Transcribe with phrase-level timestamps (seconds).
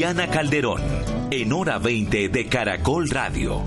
[0.00, 0.80] Diana Calderón,
[1.30, 3.62] en hora 20 de Caracol Radio.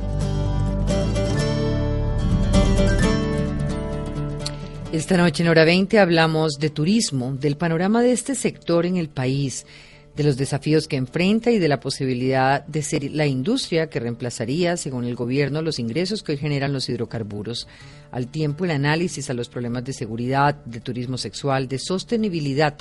[4.92, 9.10] Esta noche en hora 20 hablamos de turismo, del panorama de este sector en el
[9.10, 9.68] país,
[10.16, 14.78] de los desafíos que enfrenta y de la posibilidad de ser la industria que reemplazaría,
[14.78, 17.68] según el gobierno, los ingresos que hoy generan los hidrocarburos.
[18.12, 22.78] Al tiempo, el análisis a los problemas de seguridad, de turismo sexual, de sostenibilidad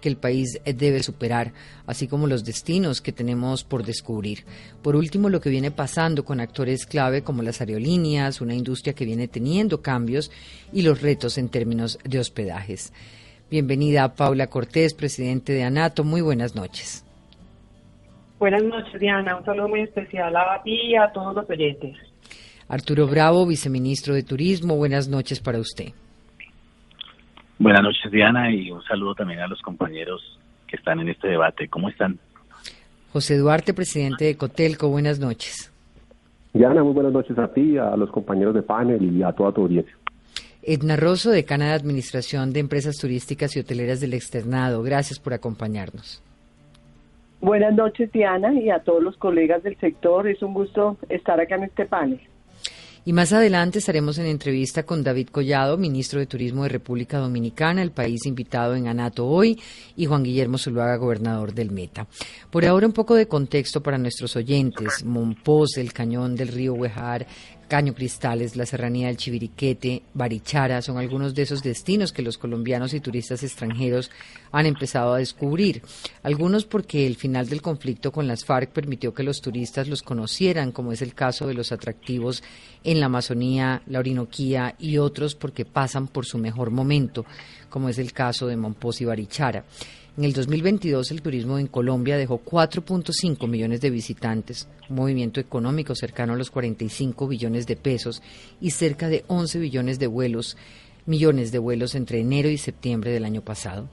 [0.00, 1.52] que el país debe superar,
[1.86, 4.44] así como los destinos que tenemos por descubrir.
[4.82, 9.04] Por último, lo que viene pasando con actores clave como las aerolíneas, una industria que
[9.04, 10.30] viene teniendo cambios
[10.72, 12.92] y los retos en términos de hospedajes.
[13.48, 16.02] Bienvenida Paula Cortés, presidente de ANATO.
[16.02, 17.04] Muy buenas noches.
[18.40, 19.36] Buenas noches, Diana.
[19.36, 21.96] Un saludo muy especial a ti y a todos los oyentes.
[22.68, 24.76] Arturo Bravo, viceministro de Turismo.
[24.76, 25.92] Buenas noches para usted.
[27.60, 30.20] Buenas noches, Diana, y un saludo también a los compañeros
[30.66, 31.68] que están en este debate.
[31.68, 32.18] ¿Cómo están?
[33.12, 34.88] José Duarte, presidente de Cotelco.
[34.88, 35.72] Buenas noches.
[36.52, 39.62] Diana, muy buenas noches a ti, a los compañeros de panel y a toda tu
[39.62, 39.94] audiencia.
[40.66, 44.82] Edna Rosso, decana de Administración de Empresas Turísticas y Hoteleras del Externado.
[44.82, 46.20] Gracias por acompañarnos.
[47.40, 50.26] Buenas noches, Diana, y a todos los colegas del sector.
[50.26, 52.20] Es un gusto estar acá en este panel.
[53.08, 57.80] Y más adelante estaremos en entrevista con David Collado, ministro de Turismo de República Dominicana,
[57.80, 59.62] el país invitado en Anato hoy,
[59.96, 62.08] y Juan Guillermo Zuluaga, gobernador del Meta.
[62.50, 65.04] Por ahora un poco de contexto para nuestros oyentes.
[65.04, 67.28] Monpós, el cañón del río Huejar,
[67.68, 72.94] Caño Cristales, la Serranía del Chiviriquete, Barichara, son algunos de esos destinos que los colombianos
[72.94, 74.10] y turistas extranjeros
[74.52, 75.82] han empezado a descubrir.
[76.22, 80.70] Algunos porque el final del conflicto con las FARC permitió que los turistas los conocieran,
[80.70, 82.42] como es el caso de los atractivos
[82.84, 87.24] en la Amazonía, la Orinoquía, y otros porque pasan por su mejor momento,
[87.68, 89.64] como es el caso de Monpós y Barichara.
[90.16, 95.94] En el 2022 el turismo en Colombia dejó 4.5 millones de visitantes, un movimiento económico
[95.94, 98.22] cercano a los 45 billones de pesos
[98.58, 100.56] y cerca de 11 billones de vuelos,
[101.04, 103.90] millones de vuelos entre enero y septiembre del año pasado.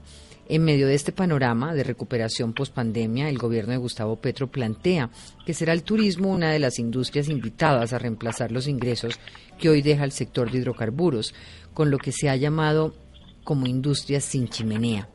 [0.48, 5.10] En medio de este panorama de recuperación pospandemia, el gobierno de Gustavo Petro plantea
[5.44, 9.20] que será el turismo una de las industrias invitadas a reemplazar los ingresos
[9.58, 11.34] que hoy deja el sector de hidrocarburos,
[11.74, 12.94] con lo que se ha llamado
[13.42, 15.10] como industria sin chimenea.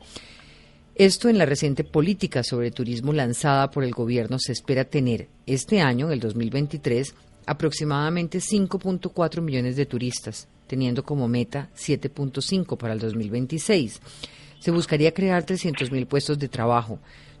[0.94, 5.80] Esto en la reciente política sobre turismo lanzada por el gobierno se espera tener este
[5.80, 7.14] año, en el 2023,
[7.46, 14.00] aproximadamente 5.4 millones de turistas, teniendo como meta 7.5 para el 2026.
[14.58, 16.98] Se buscaría crear 300.000 puestos de trabajo,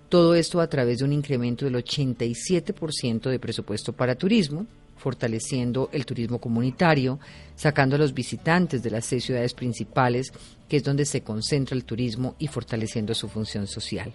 [0.08, 4.66] todo esto a través de un incremento del 87% de presupuesto para turismo,
[5.00, 7.18] fortaleciendo el turismo comunitario,
[7.56, 10.30] sacando a los visitantes de las seis ciudades principales,
[10.68, 14.12] que es donde se concentra el turismo, y fortaleciendo su función social.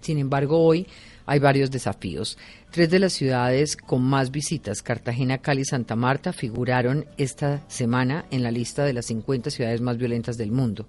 [0.00, 0.86] Sin embargo, hoy
[1.26, 2.38] hay varios desafíos.
[2.70, 8.26] Tres de las ciudades con más visitas, Cartagena, Cali y Santa Marta, figuraron esta semana
[8.30, 10.86] en la lista de las 50 ciudades más violentas del mundo.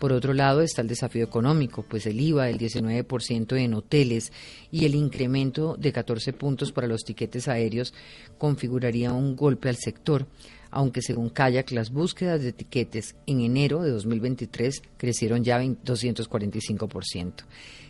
[0.00, 4.32] Por otro lado está el desafío económico, pues el IVA del 19% en hoteles
[4.72, 7.92] y el incremento de 14 puntos para los tiquetes aéreos
[8.38, 10.26] configuraría un golpe al sector,
[10.70, 17.32] aunque según Kayak las búsquedas de tiquetes en enero de 2023 crecieron ya 245%.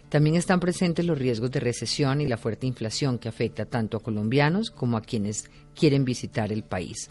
[0.08, 4.02] También están presentes los riesgos de recesión y la fuerte inflación que afecta tanto a
[4.02, 7.08] colombianos como a quienes quieren visitar el país.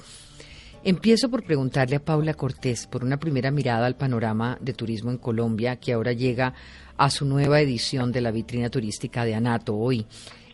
[0.84, 5.18] Empiezo por preguntarle a Paula Cortés por una primera mirada al panorama de turismo en
[5.18, 6.54] Colombia que ahora llega
[6.96, 10.06] a su nueva edición de la vitrina turística de Anato hoy.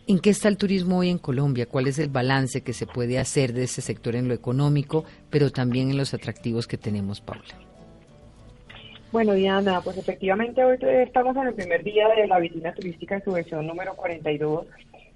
[0.08, 1.66] ¿En qué está el turismo hoy en Colombia?
[1.66, 5.50] ¿Cuál es el balance que se puede hacer de ese sector en lo económico, pero
[5.50, 7.44] también en los atractivos que tenemos, Paula?
[9.12, 13.24] Bueno, Diana, pues efectivamente hoy estamos en el primer día de la vitrina turística en
[13.24, 14.66] su versión número 42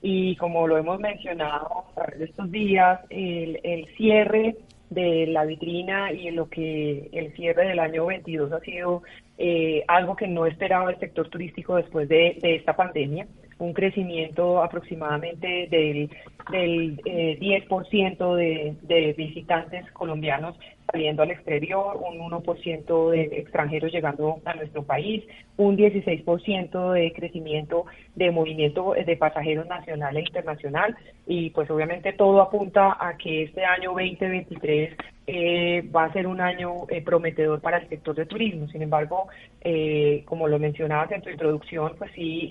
[0.03, 4.57] y como lo hemos mencionado a través de estos días, el, el cierre
[4.91, 9.03] de la vitrina y en lo que el cierre del año 22 ha sido
[9.39, 13.27] eh, algo que no esperaba el sector turístico después de, esta pandemia.
[13.61, 16.11] Un crecimiento aproximadamente del,
[16.51, 20.57] del 10% de, de visitantes colombianos
[20.91, 25.25] saliendo al exterior, un 1% de extranjeros llegando a nuestro país,
[25.57, 27.87] un 16% de crecimiento
[28.17, 30.97] de movimiento de pasajeros nacional e internacional.
[31.27, 36.41] Y pues obviamente todo apunta a que este año 2023 eh, va a ser un
[36.41, 38.69] año eh, prometedor para el sector de turismo.
[38.69, 39.29] Sin embargo,
[39.61, 42.51] eh, como lo mencionabas en tu introducción, pues sí,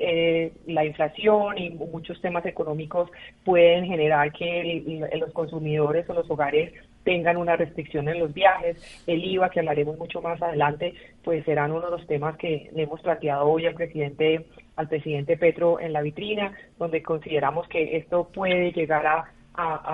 [0.68, 3.10] la inflación y muchos temas económicos
[3.44, 6.74] pueden generar que los consumidores o los hogares
[7.04, 8.77] tengan una restricción en los viajes,
[9.07, 10.94] el IVA, que hablaremos mucho más adelante,
[11.24, 14.45] pues serán uno de los temas que le hemos planteado hoy al presidente,
[14.75, 19.31] al presidente Petro en la vitrina, donde consideramos que esto puede llegar a,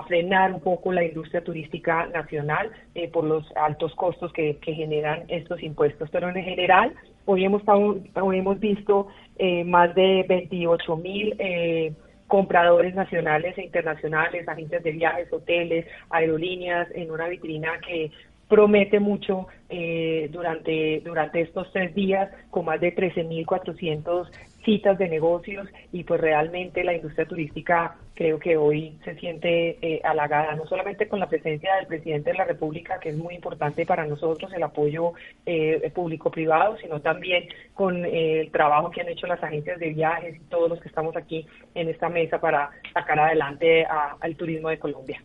[0.08, 5.62] frenar un poco la industria turística nacional eh, por los altos costos que, generan estos
[5.64, 6.10] impuestos.
[6.12, 6.94] Pero en general,
[7.26, 9.08] hoy hemos, hoy hemos visto
[9.38, 11.94] eh, más de 28 mil eh,
[12.28, 18.12] compradores nacionales e internacionales, agentes de viajes, hoteles, aerolíneas, en una vitrina que
[18.48, 24.28] promete mucho eh, durante, durante estos tres días con más de 13.400
[24.66, 30.02] citas de negocios y pues realmente la industria turística creo que hoy se siente eh,
[30.04, 33.86] halagada, no solamente con la presencia del presidente de la República, que es muy importante
[33.86, 35.14] para nosotros el apoyo
[35.46, 40.38] eh, público-privado, sino también con eh, el trabajo que han hecho las agencias de viajes
[40.38, 41.46] y todos los que estamos aquí
[41.76, 45.22] en esta mesa para sacar adelante al turismo de Colombia.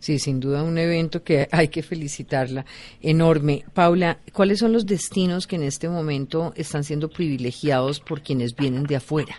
[0.00, 2.64] Sí, sin duda un evento que hay que felicitarla
[3.00, 3.64] enorme.
[3.72, 8.84] Paula, ¿cuáles son los destinos que en este momento están siendo privilegiados por quienes vienen
[8.84, 9.36] de afuera?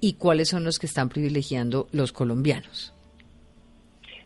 [0.00, 2.94] ¿Y cuáles son los que están privilegiando los colombianos?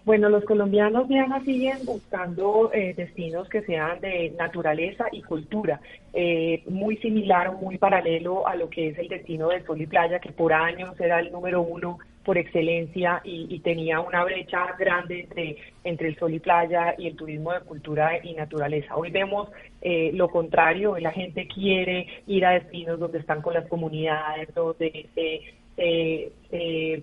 [0.05, 5.81] Bueno, los colombianos ya siguen buscando eh, destinos que sean de naturaleza y cultura,
[6.13, 9.87] eh, muy similar o muy paralelo a lo que es el destino del sol y
[9.87, 15.21] playa, que por años era el número uno por excelencia y, tenía una brecha grande
[15.21, 18.97] entre, entre el sol y playa y el turismo de cultura y naturaleza.
[18.97, 19.49] Hoy vemos
[19.81, 25.07] eh, lo contrario, la gente quiere ir a destinos donde están con las comunidades, donde
[25.15, 27.03] se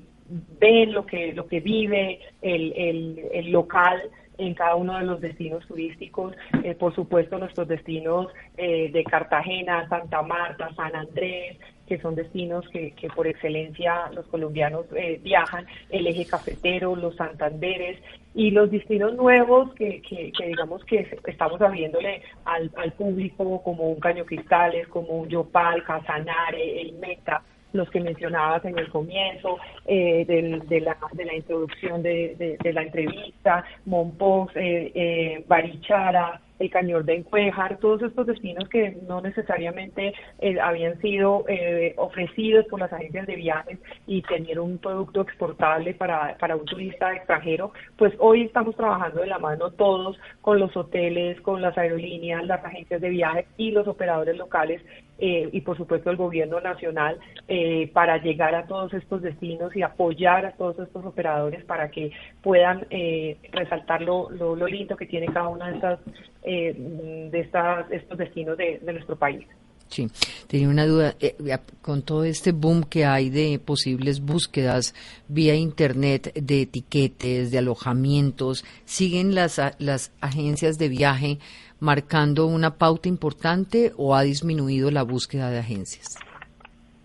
[0.59, 5.19] ven lo que, lo que vive el, el, el local en cada uno de los
[5.19, 6.33] destinos turísticos,
[6.63, 8.27] eh, por supuesto nuestros destinos
[8.57, 11.57] eh, de Cartagena, Santa Marta, San Andrés,
[11.89, 17.15] que son destinos que, que por excelencia los colombianos eh, viajan, el eje cafetero, los
[17.15, 17.99] Santanderes
[18.35, 23.99] y los destinos nuevos que, que, digamos que estamos abriéndole al, al público como un
[23.99, 27.41] Caño Cristales, como un Yopal, Casanare, el Meta,
[27.73, 32.83] los que mencionabas en el comienzo eh, de, la, de la introducción de, de, la
[32.83, 40.13] entrevista, Monpós, eh, eh, Barichara, el Cañón de Encuejar, todos estos destinos que no necesariamente
[40.39, 45.93] eh, habían sido eh, ofrecidos por las agencias de viajes y tener un producto exportable
[45.93, 50.75] para, para un turista extranjero, pues hoy estamos trabajando de la mano todos con los
[50.75, 54.81] hoteles, con las aerolíneas, las agencias de viajes y los operadores locales
[55.19, 57.19] eh, y por supuesto el gobierno nacional
[57.93, 62.11] para llegar a todos estos destinos y apoyar a todos estos operadores para que
[62.41, 62.85] puedan
[63.51, 65.99] resaltar lo, lo, lo lindo que tiene cada una de estas
[66.41, 66.73] eh,
[67.31, 69.45] de estas, estos destinos de, nuestro país.
[69.89, 70.07] Sí,
[70.47, 71.15] tenía una duda.
[71.19, 71.35] Eh,
[71.81, 74.95] con todo este boom que hay de posibles búsquedas
[75.27, 81.39] vía Internet de etiquetes, de alojamientos, ¿siguen las, las agencias de viaje
[81.79, 86.17] marcando una pauta importante o ha disminuido la búsqueda de agencias?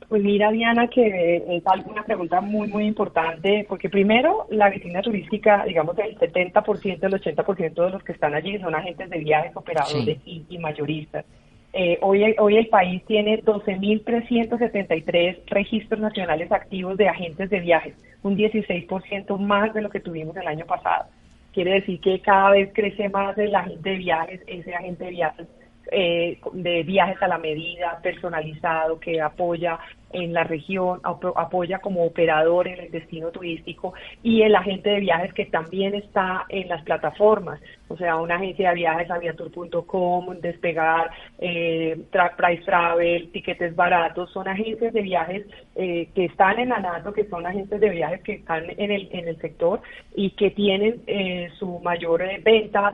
[0.09, 5.65] Pues mira, Diana, que es una pregunta muy, muy importante, porque primero, la vitrina turística,
[5.65, 10.19] digamos, el 70%, el 80% de los que están allí son agentes de viajes, operadores
[10.25, 11.25] y, mayoristas.
[11.73, 18.37] Eh, hoy, hoy el país tiene 12.373 registros nacionales activos de agentes de viajes, un
[18.37, 21.07] 16% más de lo que tuvimos el año pasado.
[21.55, 25.47] Quiere decir que cada vez crece más el agente de viajes, ese agente de viajes
[25.93, 29.79] eh, de viajes a la medida, personalizado, que apoya
[30.15, 35.35] en la región, apoya como operador en el destino turístico y el agente de viajes
[35.35, 41.97] que también está en las plataformas, o sea, una agencia de viajes, aviatur.com, Despegar, eh,
[42.37, 47.25] Price Travel, Tiquetes Baratos, son agencias de viajes eh, que están en la NATO, que
[47.27, 49.81] son agencias de viajes que están en el, en el sector
[50.15, 52.93] y que tienen eh, su mayor eh, venta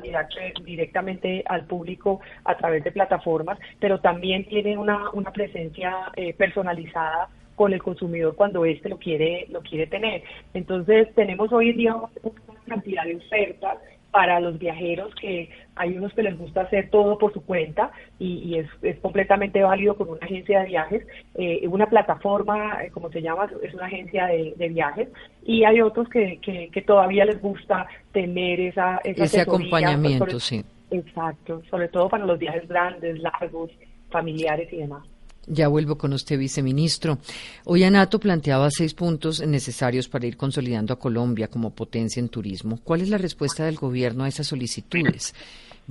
[0.65, 5.95] directamente al público a través de plataformas, pero también tienen una, una presencia
[6.37, 7.10] personalizada
[7.55, 10.23] con el consumidor cuando éste lo quiere lo quiere tener.
[10.55, 13.79] Entonces tenemos hoy en día una cantidad de ofertas
[14.11, 18.57] para los viajeros que hay unos que les gusta hacer todo por su cuenta y,
[18.57, 23.23] es, es, completamente válido con una agencia de viajes, eh, una plataforma, eh, como se
[23.23, 25.09] llama, es una agencia de, viajes
[25.45, 30.65] y hay otros que, que, todavía les gusta tener esa, esa ese acompañamiento, sí.
[30.91, 33.71] Exacto, sobre todo para los viajes grandes, largos,
[34.11, 35.07] familiares y demás.
[35.47, 37.19] Ya vuelvo con usted, viceministro.
[37.65, 42.79] Hoy Anato planteaba seis puntos necesarios para ir consolidando a Colombia como potencia en turismo.
[42.85, 45.35] ¿Cuál es la respuesta del gobierno a esas solicitudes?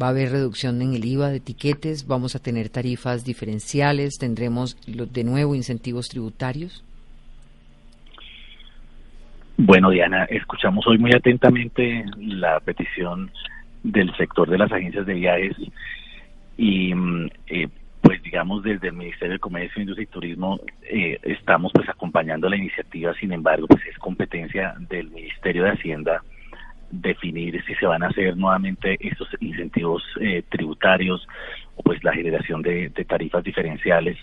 [0.01, 2.08] ¿Va a haber reducción en el IVA de etiquetes?
[2.08, 4.18] ¿Vamos a tener tarifas diferenciales?
[4.18, 6.84] ¿Tendremos de nuevo incentivos tributarios?
[9.58, 13.29] Bueno, Diana, escuchamos hoy muy atentamente la petición
[13.84, 15.58] del sector de las agencias de viajes
[16.58, 17.68] y mm, eh,
[18.01, 22.58] pues digamos desde el Ministerio de Comercio, Industria y Turismo eh, estamos pues acompañando la
[22.58, 26.22] iniciativa, sin embargo pues es competencia del Ministerio de Hacienda
[26.91, 31.27] definir si se van a hacer nuevamente estos incentivos eh, tributarios
[31.75, 34.18] o pues la generación de, tarifas diferenciales.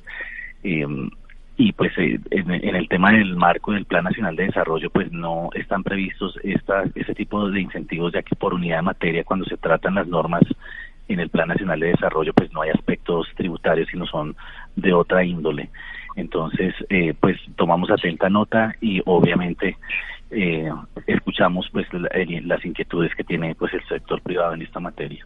[0.63, 1.11] Em,
[1.59, 5.49] y pues eh, en, el tema del marco del Plan Nacional de Desarrollo pues no
[5.55, 9.57] están previstos esta, este tipo de incentivos ya que por unidad de materia cuando se
[9.57, 10.43] tratan las normas
[11.09, 14.37] en el Plan Nacional de Desarrollo pues no hay aspectos tributarios sino son
[14.77, 15.71] de otra índole.
[16.17, 19.77] Entonces, eh, pues tomamos atenta nota y obviamente
[20.31, 20.71] eh,
[21.07, 25.25] escuchamos pues eh, las inquietudes que tiene pues el sector privado en esta materia.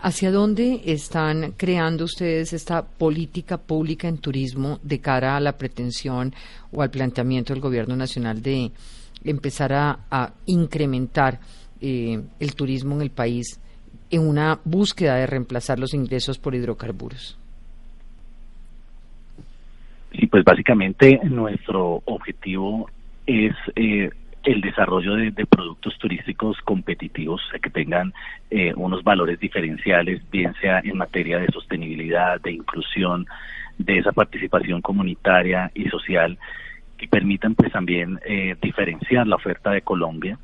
[0.00, 6.34] ¿Hacia dónde están creando ustedes esta política pública en turismo de cara a la pretensión
[6.72, 8.72] o al planteamiento del Gobierno Nacional de
[9.24, 11.38] empezar a, incrementar
[11.80, 13.60] el turismo en el país
[14.12, 17.38] en una búsqueda de reemplazar los ingresos por hidrocarburos?
[20.12, 22.90] Sí, pues básicamente nuestro objetivo
[23.26, 24.10] es eh,
[24.44, 28.12] el desarrollo de, productos turísticos competitivos que tengan
[28.50, 33.26] eh, unos valores diferenciales, bien sea en materia de sostenibilidad, de inclusión,
[33.78, 36.36] de esa participación comunitaria y social,
[36.98, 40.38] que permitan pues también eh, diferenciar la oferta de Colombia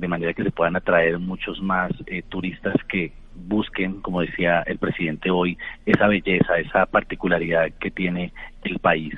[0.00, 4.78] de manera que se puedan atraer muchos más eh, turistas que busquen, como decía el
[4.78, 8.32] presidente hoy, esa belleza, esa particularidad que tiene
[8.64, 9.14] el país.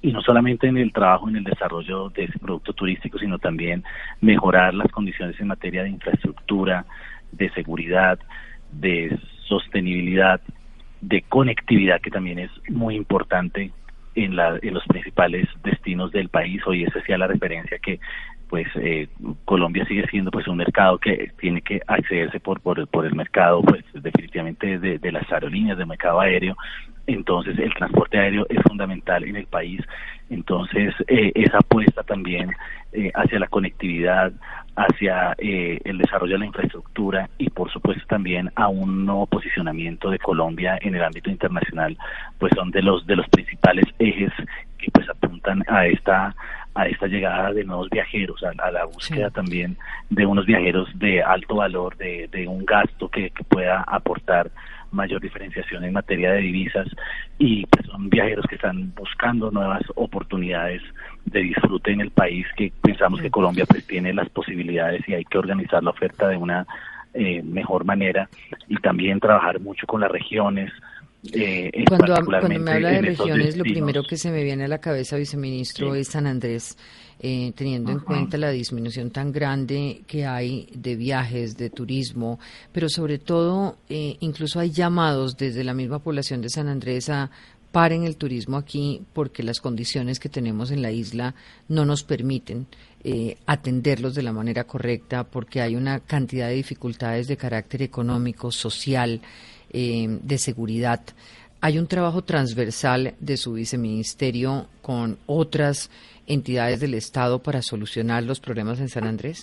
[0.00, 3.82] Y no solamente en el trabajo, en el desarrollo de ese producto turístico, sino también
[4.20, 6.84] mejorar las condiciones en materia de infraestructura,
[7.32, 8.18] de seguridad,
[8.70, 10.40] de sostenibilidad,
[11.00, 13.72] de conectividad, que también es muy importante
[14.14, 16.60] en, la, en los principales destinos del país.
[16.66, 17.98] Hoy esa sea la referencia que
[18.48, 19.08] pues eh,
[19.44, 23.62] Colombia sigue siendo pues un mercado que tiene que accederse por por, por el mercado
[23.62, 26.56] pues definitivamente de, de las aerolíneas del mercado aéreo.
[27.06, 29.80] Entonces el transporte aéreo es fundamental en el país.
[30.30, 32.52] Entonces eh, esa apuesta también
[32.92, 34.32] eh, hacia la conectividad
[34.76, 40.08] hacia eh, el desarrollo de la infraestructura y por supuesto también a un nuevo posicionamiento
[40.08, 41.98] de Colombia en el ámbito internacional
[42.38, 44.32] pues son de los de los principales ejes
[44.78, 46.34] que pues apuntan a esta
[46.78, 49.76] a esta llegada de nuevos viajeros, a, la búsqueda también
[50.10, 54.48] de unos viajeros de alto valor, de, de un gasto que, que pueda aportar
[54.92, 56.86] mayor diferenciación en materia de divisas
[57.36, 60.80] y pues son viajeros que están buscando nuevas oportunidades
[61.24, 65.24] de disfrute en el país que pensamos que Colombia pues tiene las posibilidades y hay
[65.24, 66.64] que organizar la oferta de una
[67.12, 68.28] eh, mejor manera
[68.68, 70.72] y también trabajar mucho con las regiones
[71.24, 74.78] eh, cuando, cuando, me habla de regiones, lo primero que se me viene a la
[74.78, 76.76] cabeza, viceministro, es San Andrés,
[77.18, 82.38] eh, teniendo en cuenta la disminución tan grande que hay de viajes, de turismo,
[82.72, 87.30] pero sobre todo, eh, incluso hay llamados desde la misma población de San Andrés a
[87.72, 91.34] paren el turismo aquí porque las condiciones que tenemos en la isla
[91.68, 92.66] no nos permiten
[93.04, 98.50] eh, atenderlos de la manera correcta, porque hay una cantidad de dificultades de carácter económico,
[98.50, 99.20] social,
[99.72, 101.00] eh, de seguridad.
[101.60, 105.90] Hay un trabajo transversal de su viceministerio con otras
[106.26, 109.42] entidades del Estado para solucionar los problemas en San Andrés.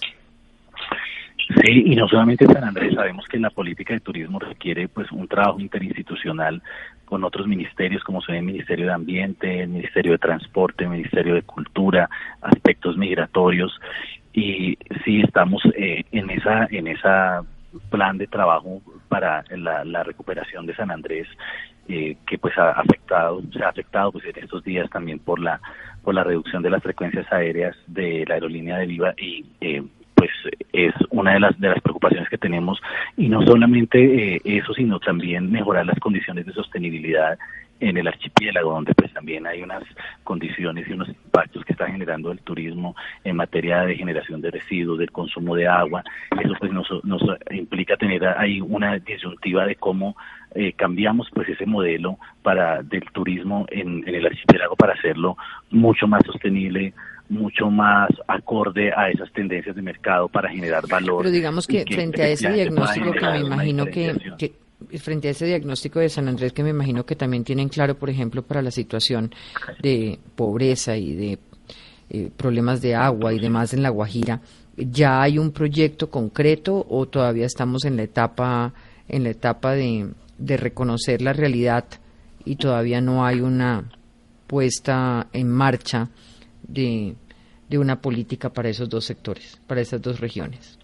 [1.47, 5.11] Sí, y no solamente en San Andrés, sabemos que la política de turismo requiere pues
[5.11, 6.61] un trabajo interinstitucional
[7.05, 11.35] con otros ministerios como son el Ministerio de Ambiente, el Ministerio de Transporte, el Ministerio
[11.35, 12.09] de Cultura,
[12.41, 13.79] aspectos migratorios
[14.33, 17.43] y sí estamos eh, en esa en esa
[17.89, 21.27] plan de trabajo para la, recuperación de San Andrés
[21.87, 25.59] eh, que pues ha afectado se ha afectado pues en estos días también por la
[26.03, 29.83] por la reducción de las frecuencias aéreas de la aerolínea de Viva y eh,
[30.15, 30.31] pues
[30.73, 32.81] es una de las de las preocupaciones que tenemos.
[33.17, 37.37] Y no solamente eh, eso sino también mejorar las condiciones de sostenibilidad
[37.79, 39.83] en el archipiélago, donde pues también hay unas
[40.23, 44.99] condiciones y unos impactos que está generando el turismo en materia de generación de residuos,
[44.99, 46.03] del consumo de agua.
[46.39, 50.15] Eso pues nos, nos implica tener ahí una disyuntiva de cómo
[50.53, 55.35] eh, cambiamos pues ese modelo para del turismo en, en el archipiélago para hacerlo
[55.69, 56.93] mucho más sostenible,
[57.29, 61.23] mucho más acorde a esas tendencias de mercado para generar valor.
[61.23, 64.15] Pero digamos que, frente a ese diagnóstico que me imagino que,
[64.97, 68.09] frente a ese diagnóstico de San Andrés que me imagino que también tienen claro, por
[68.09, 69.33] ejemplo, para la situación
[69.81, 71.39] de pobreza y de
[72.09, 74.41] eh, problemas de agua y demás en La Guajira,
[74.77, 78.73] ¿ya hay un proyecto concreto o todavía estamos en la etapa
[79.07, 81.85] en la etapa de, reconocer la realidad
[82.43, 83.89] y todavía no hay una
[84.47, 86.09] puesta en marcha
[86.63, 87.15] de,
[87.69, 90.77] de una política para esos dos sectores, para esas dos regiones?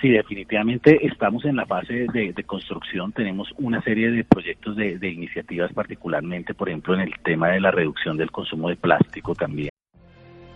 [0.00, 3.12] Sí, definitivamente estamos en la fase de, construcción.
[3.12, 7.60] Tenemos una serie de proyectos de, de iniciativas, particularmente, por ejemplo, en el tema de
[7.60, 9.70] la reducción del consumo de plástico también.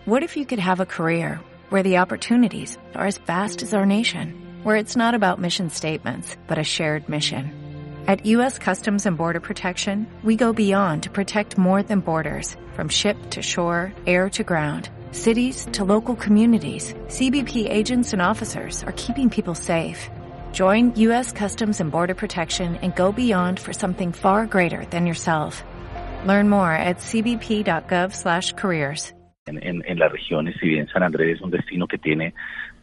[0.05, 1.39] What if you could have a career
[1.71, 6.37] where the opportunities are as vast as our nation, where it's not about mission statements,
[6.49, 7.53] but a shared mission?
[8.09, 8.59] At U.S.
[8.59, 13.43] Customs and Border Protection, we go beyond to protect more than borders, from ship to
[13.43, 19.55] shore, air to ground cities to local communities, CBP agents and officers are keeping people
[19.55, 20.11] safe.
[20.53, 21.31] Join U.S.
[21.31, 25.63] Customs and Border Protection and go beyond for something far greater than yourself.
[26.27, 29.13] Learn more at cbp.gov/careers.
[29.47, 32.33] En, en, en, las regiones, si bien San Andrés es un destino que tiene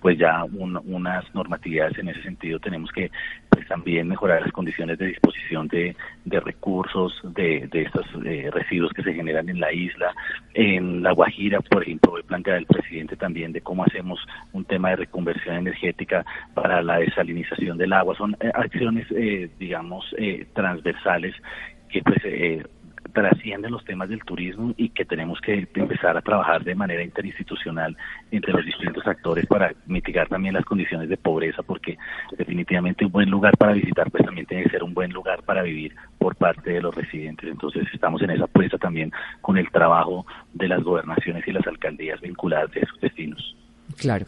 [0.02, 3.12] pues ya un, unas normatividades en ese sentido, tenemos que
[3.50, 8.94] pues también mejorar las condiciones de disposición de, de recursos, de, de estos eh, residuos
[8.94, 10.14] que se generan en la isla.
[10.54, 14.20] En La Guajira, por ejemplo, he planteado el presidente también de cómo hacemos
[14.54, 18.16] un tema de reconversión energética para la desalinización del agua.
[18.16, 21.36] Son eh, acciones, eh, digamos, eh, transversales
[21.90, 22.64] que pues eh,
[23.14, 27.96] trascienden los temas del turismo y que tenemos que empezar a trabajar de manera interinstitucional
[28.32, 31.98] entre los distintos actores para mitigar también las condiciones de pobreza, porque
[32.38, 35.62] definitivamente un buen lugar para visitar pues también tiene que ser un buen lugar para
[35.62, 37.50] vivir por parte de los residentes.
[37.50, 39.12] Entonces estamos en esa apuesta también
[39.42, 43.56] con el trabajo de las gobernaciones y las alcaldías vinculadas a esos destinos.
[43.98, 44.26] Claro.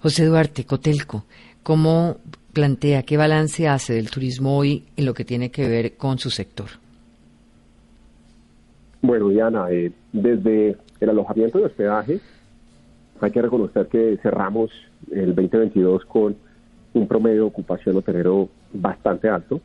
[0.00, 1.24] José Duarte, Cotelco,
[1.62, 2.16] ¿cómo
[2.52, 6.30] plantea, qué balance hace del turismo hoy en lo que tiene que ver con su
[6.30, 6.79] sector?
[9.02, 12.20] Bueno, Diana, eh, desde el alojamiento de hospedaje,
[13.20, 14.70] hay que reconocer que cerramos
[15.10, 16.36] el 2022 con
[16.92, 19.60] un promedio de ocupación hotelero bastante alto.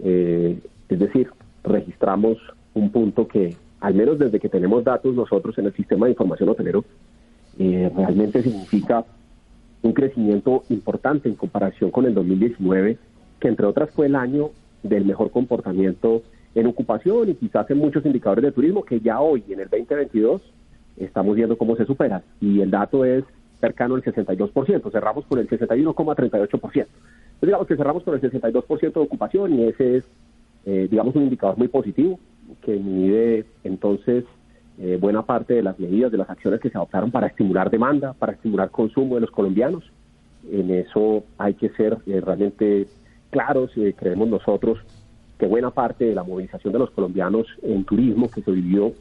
[0.00, 1.30] Eh, es decir,
[1.62, 2.38] registramos
[2.74, 6.48] un punto que, al menos desde que tenemos datos nosotros en el sistema de información
[6.50, 6.84] hotelero,
[7.58, 9.04] eh, realmente significa
[9.82, 12.98] un crecimiento importante en comparación con el 2019,
[13.38, 14.50] que entre otras fue el año
[14.82, 16.22] del mejor comportamiento
[16.54, 20.40] en ocupación y quizás en muchos indicadores de turismo que ya hoy, en el 2022,
[20.96, 22.22] estamos viendo cómo se superan.
[22.40, 23.24] Y el dato es
[23.60, 26.50] cercano al 62%, cerramos con el 61,38%.
[26.54, 26.88] Entonces
[27.40, 30.04] digamos que cerramos con el 62% de ocupación y ese es,
[30.66, 32.18] eh, digamos, un indicador muy positivo
[32.62, 34.24] que mide entonces
[34.78, 38.12] eh, buena parte de las medidas, de las acciones que se adoptaron para estimular demanda,
[38.12, 39.90] para estimular consumo de los colombianos.
[40.50, 42.86] En eso hay que ser eh, realmente
[43.30, 44.78] claros, creemos nosotros,
[45.38, 48.92] que buena parte de la movilización de los colombianos en turismo que se vivió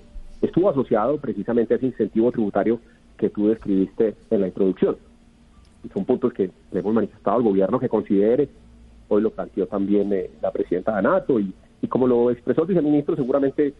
[0.41, 2.80] estuvo asociado precisamente a ese incentivo tributario
[3.17, 4.98] que tú describiste en la introducción.
[5.84, 8.50] Y son puntos que le hemos manifestado al gobierno que considere,
[9.08, 12.69] hoy lo planteó también eh, la presidenta de ANATO y, y, como lo expresó el
[12.69, 13.74] viceministro, seguramente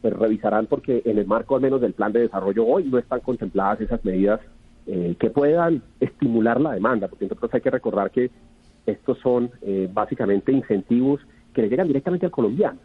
[0.00, 3.20] pues, revisarán porque en el marco al menos del plan de desarrollo hoy no están
[3.20, 4.40] contempladas esas medidas
[4.86, 8.30] eh, que puedan estimular la demanda, porque entonces hay que recordar que
[8.86, 11.20] estos son eh, básicamente incentivos
[11.56, 12.78] que le llegan directamente al colombiano.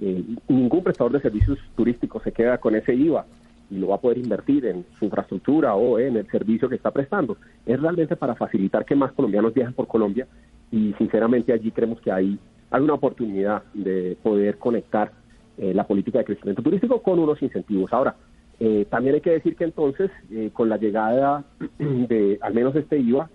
[0.00, 3.26] Eh, ningún prestador de servicios turísticos se queda con ese IVA
[3.70, 6.90] y lo va a poder invertir en su infraestructura o en el servicio que está
[6.90, 7.36] prestando.
[7.66, 10.26] Es realmente para facilitar que más colombianos viajen por Colombia
[10.72, 12.38] y sinceramente allí creemos que hay,
[12.70, 15.12] hay una oportunidad de poder conectar
[15.58, 17.92] eh, la política de crecimiento turístico con unos incentivos.
[17.92, 18.16] Ahora,
[18.58, 21.44] eh, también hay que decir que entonces, eh, con la llegada
[21.78, 23.28] de al menos este IVA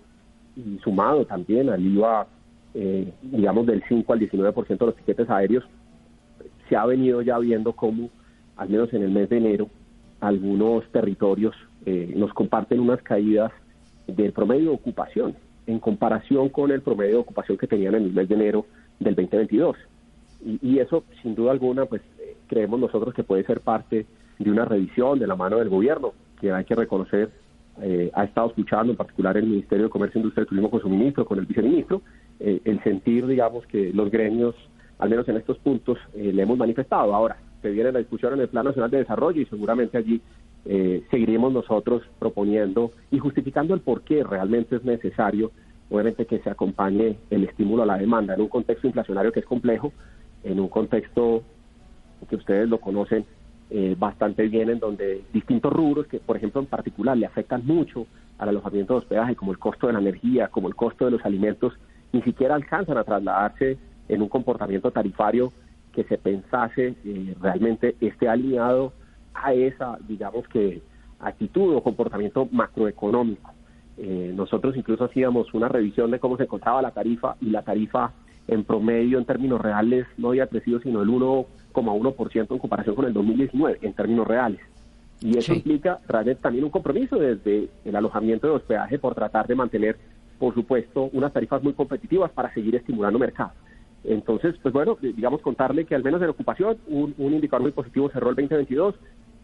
[0.56, 2.26] y sumado también al IVA
[2.74, 5.64] eh, digamos, del 5 al 19% de los tiquetes aéreos,
[6.68, 8.10] se ha venido ya viendo cómo,
[8.56, 9.68] al menos en el mes de enero,
[10.20, 11.54] algunos territorios
[11.86, 13.52] eh, nos comparten unas caídas
[14.06, 15.34] del promedio de ocupación
[15.66, 18.66] en comparación con el promedio de ocupación que tenían en el mes de enero
[18.98, 19.76] del 2022.
[20.44, 24.06] Y, y eso, sin duda alguna, pues eh, creemos nosotros que puede ser parte
[24.38, 27.30] de una revisión de la mano del gobierno, que hay que reconocer
[27.82, 31.24] eh, ha estado escuchando, en particular el Ministerio de Comercio, Industria Turismo con su ministro,
[31.24, 32.02] con el viceministro,
[32.40, 34.54] eh, el sentir, digamos, que los gremios
[35.00, 37.14] al menos en estos puntos, eh, le hemos manifestado.
[37.14, 40.20] Ahora, se viene la discusión en el Plan Nacional de Desarrollo y seguramente allí
[40.66, 45.52] eh, seguiremos nosotros proponiendo y justificando el por qué realmente es necesario,
[45.90, 49.46] obviamente, que se acompañe el estímulo a la demanda en un contexto inflacionario que es
[49.46, 49.92] complejo,
[50.44, 51.42] en un contexto
[52.28, 53.24] que ustedes lo conocen
[53.70, 58.06] eh, bastante bien, en donde distintos rubros que, por ejemplo, en particular le afectan mucho
[58.36, 61.24] al alojamiento de hospedaje, como el costo de la energía, como el costo de los
[61.24, 61.72] alimentos,
[62.12, 65.52] ni siquiera alcanzan a trasladarse en un comportamiento tarifario
[65.92, 68.92] que se pensase eh, realmente esté alineado
[69.34, 70.82] a esa, digamos que,
[71.20, 73.52] actitud o comportamiento macroeconómico.
[73.98, 78.12] Eh, nosotros incluso hacíamos una revisión de cómo se encontraba la tarifa y la tarifa
[78.48, 83.12] en promedio en términos reales no había crecido sino el 1,1% en comparación con el
[83.12, 84.60] 2019 en términos reales.
[85.20, 89.54] Y eso implica realmente también un compromiso desde el alojamiento de hospedaje por tratar de
[89.54, 89.98] mantener,
[90.40, 93.52] por supuesto, unas tarifas muy competitivas para seguir estimulando mercado.
[94.02, 98.30] Entonces, pues bueno, digamos contarle que al menos en ocupación un, indicador muy positivo cerró
[98.30, 98.94] el 2022.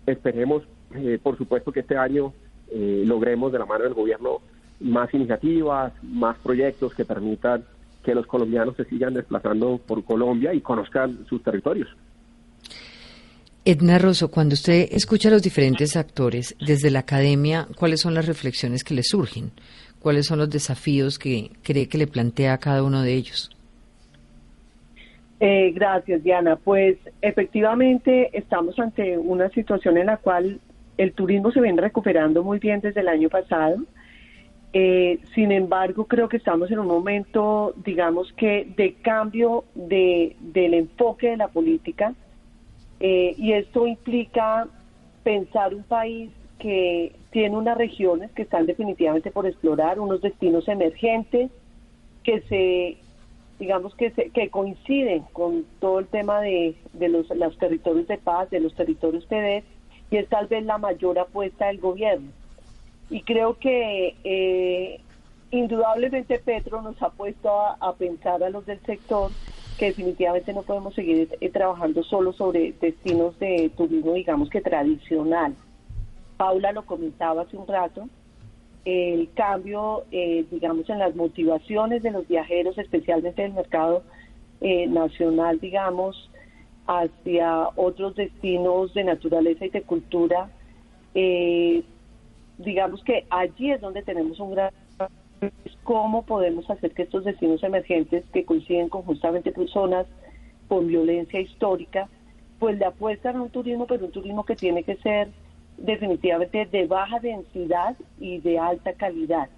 [0.06, 0.62] Esperemos,
[0.94, 2.32] eh, por supuesto, que este año
[2.70, 4.40] eh, logremos de la mano del gobierno
[4.80, 7.64] más iniciativas, más proyectos que permitan
[8.02, 11.88] que los colombianos se sigan desplazando por Colombia y conozcan sus territorios.
[13.68, 18.26] Edna Rosso, cuando usted escucha a los diferentes actores desde la academia, ¿cuáles son las
[18.26, 19.50] reflexiones que le surgen?
[20.06, 23.50] ¿Cuáles son los desafíos que cree que le plantea a cada uno de ellos?
[25.40, 26.54] Eh, gracias, Diana.
[26.54, 30.60] Pues efectivamente estamos ante una situación en la cual
[30.96, 33.78] el turismo se viene recuperando muy bien desde el año pasado.
[34.72, 40.74] Eh, sin embargo, creo que estamos en un momento, digamos que, de cambio de, del
[40.74, 42.14] enfoque de la política
[43.00, 44.68] eh, y esto implica
[45.24, 51.50] pensar un país que tiene unas regiones que están definitivamente por explorar, unos destinos emergentes
[52.22, 52.96] que se
[53.58, 58.18] digamos que, se, que coinciden con todo el tema de, de los, los territorios de
[58.18, 59.64] paz, de los territorios PD,
[60.10, 62.30] y es tal vez la mayor apuesta del gobierno.
[63.08, 65.00] Y creo que eh,
[65.50, 69.30] indudablemente Petro nos ha puesto a, pensar a los del sector
[69.78, 75.54] que definitivamente no podemos seguir eh, trabajando solo sobre destinos de turismo, digamos que tradicional.
[76.36, 78.08] Paula lo comentaba hace un rato,
[78.84, 84.02] el cambio, eh, digamos, en las motivaciones de los viajeros, especialmente del mercado
[84.88, 86.30] nacional, digamos,
[86.86, 90.50] hacia otros destinos de naturaleza y de cultura,
[91.14, 91.82] eh,
[92.58, 94.72] digamos que allí es donde tenemos un gran
[95.82, 100.06] cómo podemos hacer que estos destinos emergentes que coinciden con justamente personas
[100.68, 102.08] con violencia histórica,
[102.58, 105.28] pues le apuestan a un turismo, pero un turismo que tiene que ser
[105.78, 109.48] definitivamente de baja densidad y de alta calidad.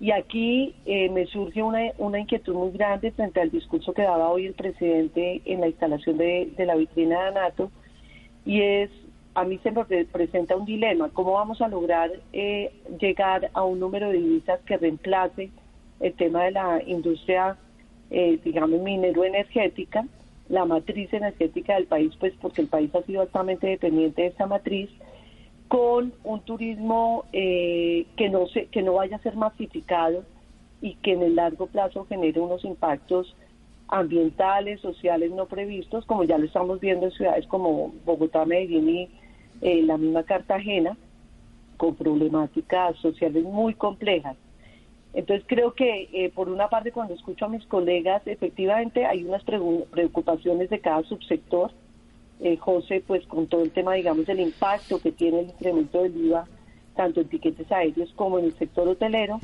[0.00, 4.28] Y aquí eh, me surge una, una inquietud muy grande frente al discurso que daba
[4.28, 7.70] hoy el presidente en la instalación de, de la vitrina de ANATO,
[8.44, 8.90] y es
[9.34, 13.80] a mí se me presenta un dilema, ¿cómo vamos a lograr eh, llegar a un
[13.80, 15.50] número de divisas que reemplace
[16.00, 17.56] el tema de la industria,
[18.10, 20.06] eh, digamos, minero-energética,
[20.48, 24.46] la matriz energética del país, pues porque el país ha sido altamente dependiente de esa
[24.46, 24.90] matriz,
[25.74, 30.22] con un turismo eh, que, no se, que no vaya a ser masificado
[30.80, 33.34] y que en el largo plazo genere unos impactos
[33.88, 39.08] ambientales, sociales no previstos, como ya lo estamos viendo en ciudades como Bogotá, Medellín y
[39.62, 40.96] eh, la misma Cartagena,
[41.76, 44.36] con problemáticas sociales muy complejas.
[45.12, 49.42] Entonces creo que eh, por una parte cuando escucho a mis colegas, efectivamente hay unas
[49.42, 51.72] preocupaciones de cada subsector.
[52.40, 56.16] Eh, José, pues con todo el tema, digamos, del impacto que tiene el incremento del
[56.16, 56.46] IVA,
[56.96, 59.40] tanto en tiquetes aéreos como en el sector hotelero,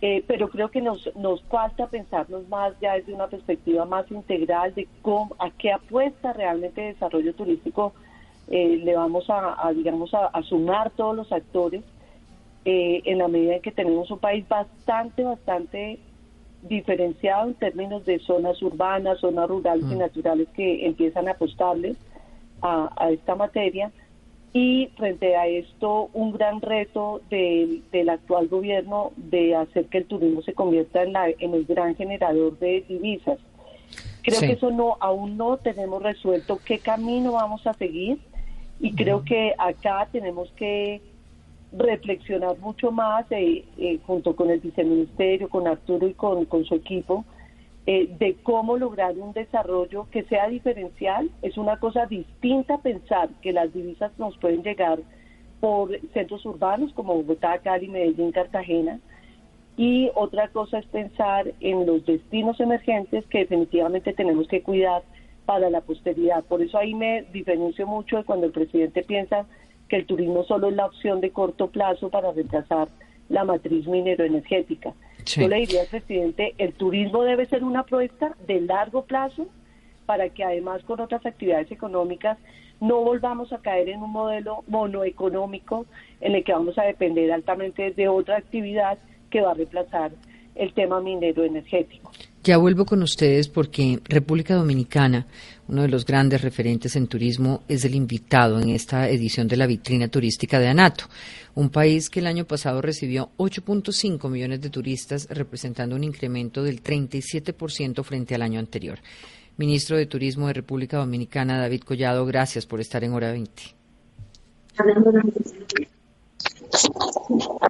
[0.00, 4.74] eh, pero creo que nos, nos falta pensarnos más ya desde una perspectiva más integral
[4.74, 7.92] de cómo, a qué apuesta realmente el desarrollo turístico
[8.48, 11.84] eh, le vamos a, digamos, a, sumar todos los actores
[12.64, 16.00] eh, en la medida en que tenemos un país bastante, bastante
[16.62, 19.98] diferenciado en términos de zonas urbanas, zonas rurales y mm.
[19.98, 21.94] naturales que empiezan a apostarle
[22.62, 23.90] a, esta materia.
[24.54, 30.04] Y frente a esto, un gran reto del, del actual gobierno de hacer que el
[30.04, 33.38] turismo se convierta en, la, en el gran generador de divisas.
[34.22, 38.18] Creo que eso no, aún no tenemos resuelto qué camino vamos a seguir
[38.78, 41.00] y creo que acá tenemos que
[41.72, 47.24] reflexionar mucho más eh, eh, junto con el viceministerio, con Arturo y con, su equipo,
[47.86, 51.30] eh, de cómo lograr un desarrollo que sea diferencial.
[51.42, 55.00] Es una cosa distinta pensar que las divisas nos pueden llegar
[55.60, 59.00] por centros urbanos como Bogotá, Cali, Medellín, Cartagena.
[59.76, 65.02] Y otra cosa es pensar en los destinos emergentes que definitivamente tenemos que cuidar
[65.44, 66.44] para la posteridad.
[66.44, 69.46] Por eso ahí me diferencio mucho de cuando el presidente piensa
[69.88, 72.88] que el turismo solo es la opción de corto plazo para reemplazar
[73.28, 73.86] la matriz
[75.24, 79.46] Yo le diría al presidente, el turismo debe ser una propuesta de largo plazo
[80.06, 82.38] para que además con otras actividades económicas
[82.80, 85.86] no volvamos a caer en un modelo monoeconómico
[86.20, 88.98] en el que vamos a depender altamente de otra actividad
[89.30, 90.12] que va a reemplazar
[90.54, 92.10] el tema minero energético.
[92.44, 95.28] Ya vuelvo con ustedes porque República Dominicana,
[95.68, 99.68] uno de los grandes referentes en turismo, es el invitado en esta edición de la
[99.68, 101.04] vitrina turística de ANATO,
[101.54, 106.82] un país que el año pasado recibió 8.5 millones de turistas, representando un incremento del
[106.82, 108.98] 37% frente al año anterior.
[109.56, 113.62] Ministro de Turismo de República Dominicana, David Collado, gracias por estar en Hora 20.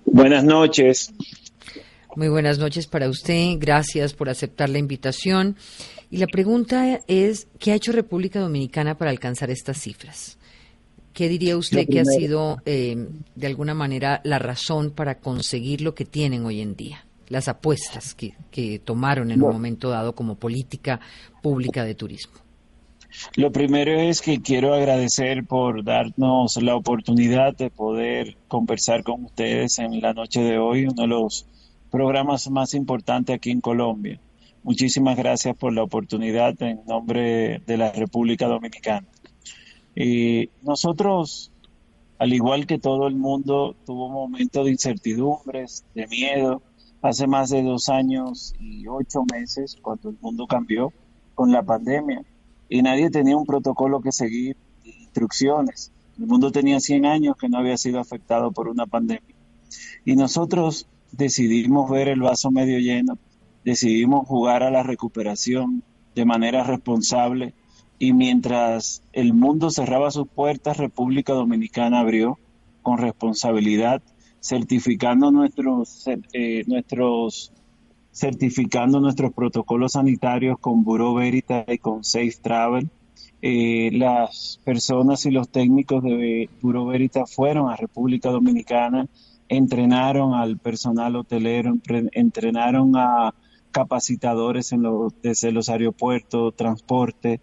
[0.07, 1.13] Buenas noches.
[2.15, 3.57] Muy buenas noches para usted.
[3.59, 5.57] Gracias por aceptar la invitación.
[6.11, 10.37] Y la pregunta es, ¿qué ha hecho República Dominicana para alcanzar estas cifras?
[11.15, 15.95] ¿Qué diría usted que ha sido, eh, de alguna manera, la razón para conseguir lo
[15.95, 17.07] que tienen hoy en día?
[17.29, 21.01] Las apuestas que, que tomaron en un momento dado como política
[21.41, 22.35] pública de turismo.
[23.37, 29.79] Lo primero es que quiero agradecer por darnos la oportunidad de poder conversar con ustedes
[29.79, 31.47] en la noche de hoy, uno de los
[31.93, 34.19] programas más importantes aquí en Colombia.
[34.65, 39.07] Muchísimas gracias por la oportunidad en nombre de la República Dominicana.
[39.95, 41.53] Y nosotros,
[42.19, 46.63] al igual que todo el mundo, tuvo un momento de incertidumbres, de miedo,
[47.03, 50.95] hace más de dos años y ocho meses, cuando el mundo cambió
[51.35, 52.23] con la pandemia
[52.71, 55.93] y nadie tenía un protocolo que seguir, instrucciones.
[56.19, 59.35] El mundo tenía 100 años que no había sido afectado por una pandemia.
[60.07, 63.19] Y nosotros decidimos ver el vaso medio lleno,
[63.65, 65.83] decidimos jugar a la recuperación
[66.15, 67.55] de manera responsable
[67.99, 72.39] y mientras el mundo cerraba sus puertas, República Dominicana abrió
[72.83, 74.03] con responsabilidad,
[74.41, 77.53] certificando nuestros, eh, nuestros
[78.13, 82.91] certificando nuestros protocolos sanitarios con Bureau Veritas y con Safe Travel.
[83.41, 89.09] Eh, las personas y los técnicos de Bureau Veritas fueron a República Dominicana
[89.57, 91.75] entrenaron al personal hotelero,
[92.13, 93.35] entrenaron a
[93.71, 97.41] capacitadores en los, desde los aeropuertos, transporte.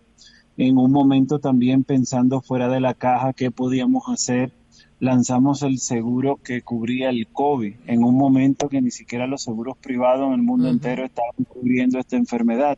[0.57, 4.51] En un momento también pensando fuera de la caja qué podíamos hacer,
[4.99, 9.77] lanzamos el seguro que cubría el COVID, en un momento que ni siquiera los seguros
[9.77, 12.77] privados en el mundo entero estaban cubriendo esta enfermedad.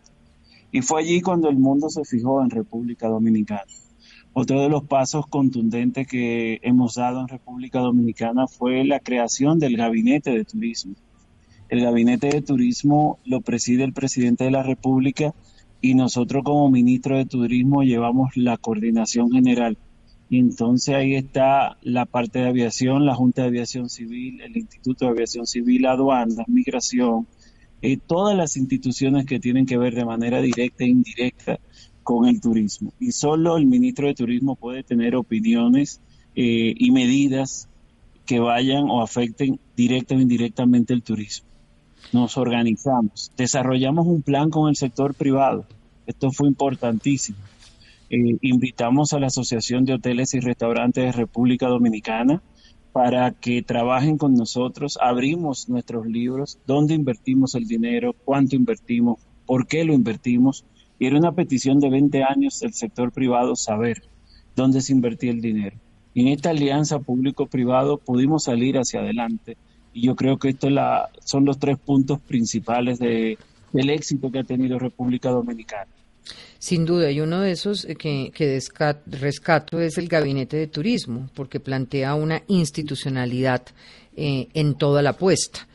[0.74, 3.64] Y fue allí cuando el mundo se fijó en República Dominicana.
[4.34, 9.76] Otro de los pasos contundentes que hemos dado en República Dominicana fue la creación del
[9.76, 10.96] Gabinete de Turismo.
[11.68, 15.34] El Gabinete de Turismo lo preside el presidente de la República
[15.82, 19.78] y nosotros como ministro de Turismo llevamos la coordinación general.
[20.30, 25.04] Y entonces ahí está la parte de aviación, la Junta de Aviación Civil, el Instituto
[25.06, 27.28] de Aviación Civil, aduanas, migración,
[27.82, 31.60] y todas las instituciones que tienen que ver de manera directa e indirecta
[32.12, 32.92] con el turismo.
[33.00, 36.02] Y solo el ministro de Turismo puede tener opiniones
[36.36, 37.70] eh, y medidas
[38.26, 41.48] que vayan o afecten directa o indirectamente el turismo.
[42.12, 45.66] Nos organizamos, desarrollamos un plan con el sector privado.
[46.06, 47.38] Esto fue importantísimo.
[48.10, 52.42] Eh, invitamos a la Asociación de Hoteles y Restaurantes de República Dominicana
[52.92, 55.00] para que trabajen con nosotros.
[55.02, 60.66] Abrimos nuestros libros, dónde invertimos el dinero, cuánto invertimos, por qué lo invertimos
[61.02, 64.04] y era una petición de 20 años del sector privado saber
[64.56, 65.76] dónde se invertía el dinero.
[66.14, 69.58] Y en esta alianza público-privado pudimos salir hacia adelante.
[69.96, 70.72] Y yo creo que estos
[71.26, 73.40] son los tres puntos principales de,
[73.74, 75.90] del éxito que ha tenido República Dominicana.
[76.60, 78.60] Sin duda, y uno de esos que, que
[79.08, 83.64] rescato es el Gabinete de Turismo, porque plantea una institucionalidad
[84.16, 85.68] eh, en toda la apuesta.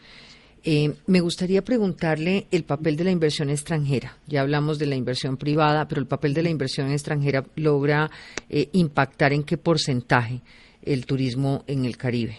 [0.68, 4.16] Eh, me gustaría preguntarle el papel de la inversión extranjera.
[4.26, 8.10] Ya hablamos de la inversión privada, pero el papel de la inversión extranjera logra
[8.50, 10.40] eh, impactar en qué porcentaje
[10.82, 12.38] el turismo en el Caribe.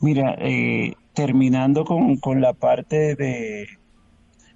[0.00, 3.66] Mira, eh, terminando con, con, la parte de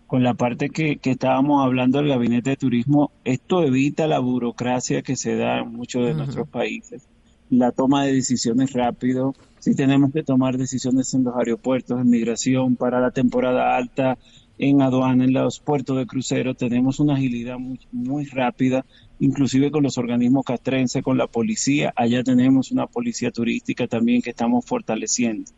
[0.06, 5.02] con la parte que, que, estábamos hablando del gabinete de turismo, esto evita la burocracia
[5.02, 7.06] que se da en muchos de nuestros países,
[7.50, 12.75] la toma de decisiones rápido, si tenemos que tomar decisiones en los aeropuertos, en migración,
[12.75, 14.18] para la temporada alta,
[14.59, 18.85] en aduana, en los puertos de crucero, tenemos una agilidad muy, muy rápida,
[19.20, 21.92] inclusive con los organismos castrenses, con la policía.
[21.94, 25.53] Allá tenemos una policía turística también que estamos fortaleciendo.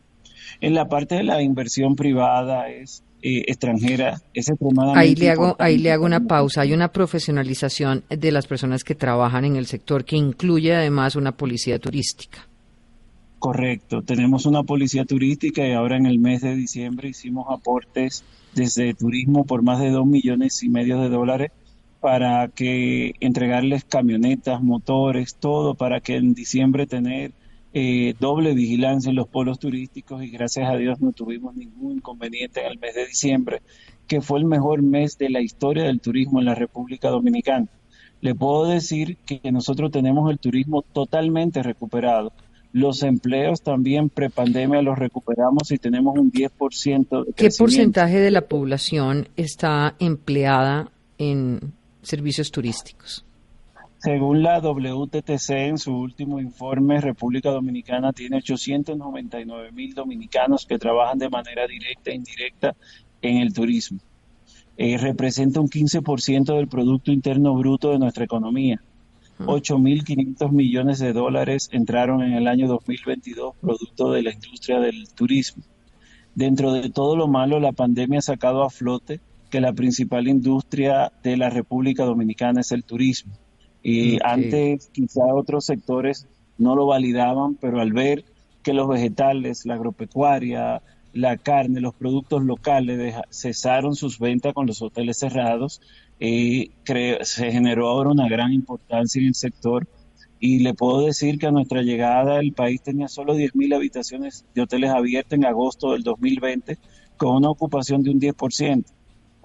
[0.61, 5.57] En la parte de la inversión privada es eh, extranjera es extremadamente ahí le hago
[5.59, 9.65] ahí le hago una pausa hay una profesionalización de las personas que trabajan en el
[9.65, 12.47] sector que incluye además una policía turística
[13.45, 18.95] correcto tenemos una policía turística y ahora en el mes de diciembre hicimos aportes desde
[18.95, 21.53] turismo por más de dos millones y medio de dólares
[22.01, 27.33] para que entregarles camionetas motores todo para que en diciembre tener
[27.75, 32.63] eh, doble vigilancia en los polos turísticos y gracias a Dios no tuvimos ningún inconveniente
[32.63, 33.61] en el mes de diciembre,
[34.07, 37.69] que fue el mejor mes de la historia del turismo en la República Dominicana.
[38.23, 42.33] Le puedo decir que nosotros tenemos el turismo totalmente recuperado.
[42.75, 48.49] Los empleos también prepandemia los recuperamos y tenemos un 10% de ¿Qué porcentaje de la
[48.49, 53.25] población está empleada en servicios turísticos?
[53.99, 61.19] Según la WTTC, en su último informe, República Dominicana tiene 899 mil dominicanos que trabajan
[61.19, 62.75] de manera directa e indirecta
[63.23, 64.01] en el turismo.
[64.77, 68.83] Eh, representa un 15% del Producto Interno Bruto de nuestra economía.
[69.39, 75.63] 8.500 millones de dólares entraron en el año 2022 producto de la industria del turismo.
[76.35, 79.21] Dentro de todo lo malo, la pandemia ha sacado a flote
[79.51, 83.35] que la principal industria de la República Dominicana es el turismo.
[83.83, 86.27] Y antes quizá otros sectores
[86.59, 88.25] no lo validaban, pero al ver
[88.63, 90.81] que los vegetales, la agropecuaria,
[91.15, 95.81] la carne, los productos locales cesaron sus ventas con los hoteles cerrados,
[96.19, 96.73] y
[97.23, 99.87] se generó ahora una gran importancia en el sector.
[100.41, 104.63] Y le puedo decir que a nuestra llegada el país tenía solo 10.000 habitaciones de
[104.63, 106.79] hoteles abiertas en agosto del 2020,
[107.17, 108.85] con una ocupación de un 10%.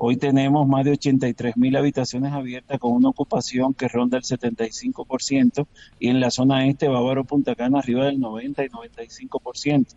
[0.02, 5.68] Hoy tenemos más de 83 mil habitaciones abiertas con una ocupación que ronda el 75%
[6.00, 9.96] y en la zona este, Bávaro, Punta Cana, arriba del 90 y 95%.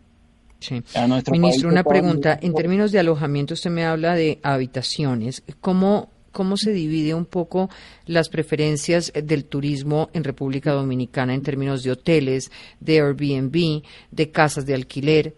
[0.63, 0.83] Sí.
[1.31, 2.39] Ministro, una pregunta.
[2.41, 5.43] En términos de alojamiento, usted me habla de habitaciones.
[5.61, 7.69] ¿Cómo, ¿Cómo se divide un poco
[8.07, 14.65] las preferencias del turismo en República Dominicana en términos de hoteles, de Airbnb, de casas
[14.65, 15.35] de alquiler?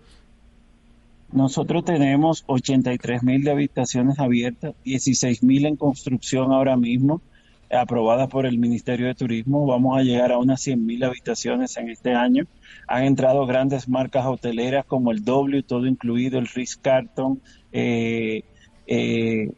[1.32, 7.22] Nosotros tenemos 83 mil de habitaciones abiertas, 16 mil en construcción ahora mismo,
[7.74, 9.66] aprobadas por el Ministerio de Turismo.
[9.66, 12.46] Vamos a llegar a unas 100 mil habitaciones en este año.
[12.86, 17.40] Han entrado grandes marcas hoteleras como el W, todo incluido, el Ritz Carton,
[17.72, 18.42] eh,
[18.86, 19.50] eh,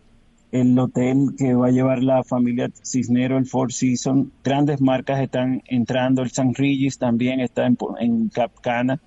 [0.53, 4.29] el hotel que va a llevar la familia Cisnero, el Four Seasons.
[4.43, 9.01] Grandes marcas están entrando, el San Regis también está en, en Capcana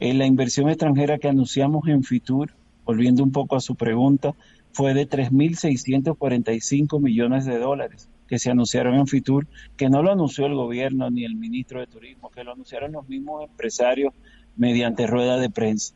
[0.00, 4.34] la inversión extranjera que anunciamos en Fitur, volviendo un poco a su pregunta,
[4.72, 10.46] fue de 3.645 millones de dólares que se anunciaron en Fitur, que no lo anunció
[10.46, 14.12] el gobierno ni el ministro de Turismo, que lo anunciaron los mismos empresarios
[14.56, 15.94] mediante rueda de prensa.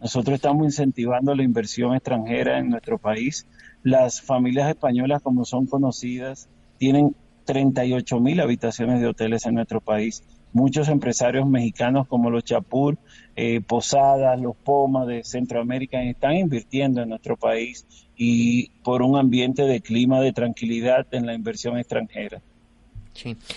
[0.00, 3.46] Nosotros estamos incentivando la inversión extranjera en nuestro país.
[3.82, 10.22] Las familias españolas, como son conocidas, tienen 38 mil habitaciones de hoteles en nuestro país
[10.54, 12.96] muchos empresarios mexicanos como los Chapur,
[13.36, 17.84] eh, Posadas, los Poma de Centroamérica están invirtiendo en nuestro país
[18.16, 22.40] y por un ambiente de clima de tranquilidad en la inversión extranjera.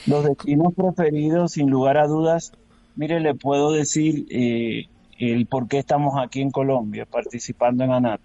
[0.05, 2.51] Los destinos preferidos, sin lugar a dudas,
[2.95, 4.87] mire, le puedo decir eh,
[5.19, 8.21] el por qué estamos aquí en Colombia participando en ANAT.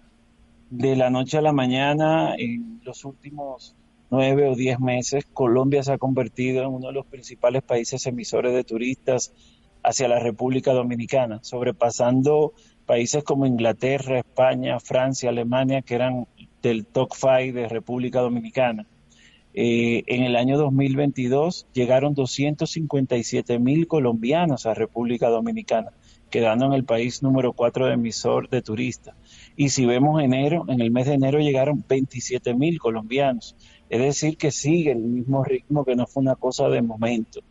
[0.71, 3.75] De la noche a la mañana, en los últimos
[4.13, 8.53] nueve o diez meses, Colombia se ha convertido en uno de los principales países emisores
[8.53, 9.33] de turistas
[9.81, 12.53] hacia la República Dominicana, sobrepasando
[12.85, 16.27] países como Inglaterra, España, Francia, Alemania, que eran
[16.61, 18.85] del top five de República Dominicana.
[19.55, 25.91] Eh, en el año 2022 llegaron 257 mil colombianos a República Dominicana,
[26.29, 29.15] quedando en el país número cuatro de emisor de turistas.
[29.55, 33.55] Y si vemos enero, en el mes de enero llegaron 27 mil colombianos.
[33.93, 37.41] Es decir, que sigue el mismo ritmo, que no fue una cosa de momento.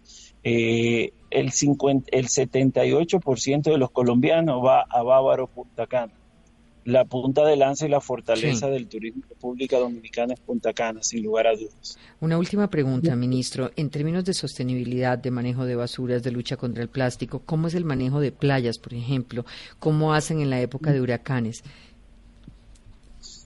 [0.42, 6.12] Eh, el, 50, el 78% de los colombianos va a Bávaro Punta Cana.
[6.84, 11.00] La punta de lanza y la fortaleza del turismo de República Dominicana es Punta Cana,
[11.04, 11.96] sin lugar a dudas.
[12.18, 13.70] Una última pregunta, ministro.
[13.76, 17.76] En términos de sostenibilidad, de manejo de basuras, de lucha contra el plástico, ¿cómo es
[17.76, 19.46] el manejo de playas, por ejemplo?
[19.78, 21.62] ¿Cómo hacen en la época de huracanes?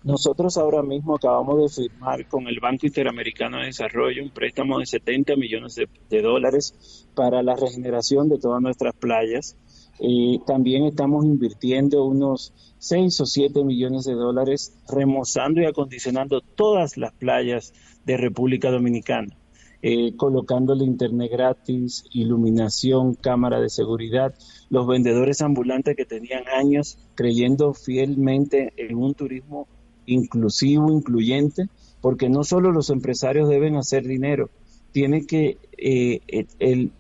[0.07, 4.87] Nosotros ahora mismo acabamos de firmar con el Banco Interamericano de Desarrollo un préstamo de
[4.87, 9.57] 70 millones de, dólares para la regeneración de todas nuestras playas.
[9.99, 16.97] Y también estamos invirtiendo unos 6 o 7 millones de dólares remozando y acondicionando todas
[16.97, 17.73] las playas
[18.05, 19.37] de República Dominicana.
[19.83, 24.37] Eh, colocando internet gratis, iluminación, cámara de seguridad,
[24.71, 29.67] los vendedores ambulantes que tenían años creyendo fielmente en un turismo
[30.07, 31.67] inclusivo, incluyente,
[32.01, 34.51] porque no solo los empresarios deben hacer dinero,
[34.93, 36.21] tiene que, eh,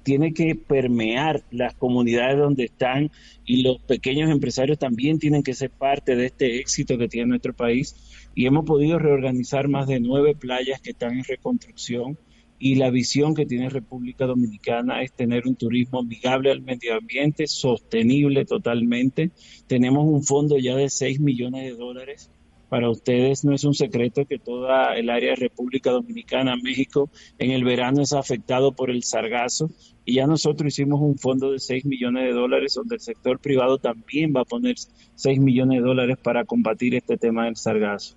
[0.02, 3.10] tiene que permear las comunidades donde están
[3.46, 7.54] y los pequeños empresarios también tienen que ser parte de este éxito que tiene nuestro
[7.54, 7.96] país.
[8.34, 12.18] Y hemos podido reorganizar más de nueve playas que están en reconstrucción
[12.58, 17.46] y la visión que tiene República Dominicana es tener un turismo amigable al medio ambiente,
[17.46, 19.30] sostenible totalmente.
[19.66, 22.30] Tenemos un fondo ya de 6 millones de dólares
[22.68, 27.50] para ustedes no es un secreto que toda el área de República Dominicana, México, en
[27.52, 29.70] el verano es afectado por el sargazo
[30.04, 33.78] y ya nosotros hicimos un fondo de 6 millones de dólares donde el sector privado
[33.78, 34.76] también va a poner
[35.14, 38.16] 6 millones de dólares para combatir este tema del sargazo.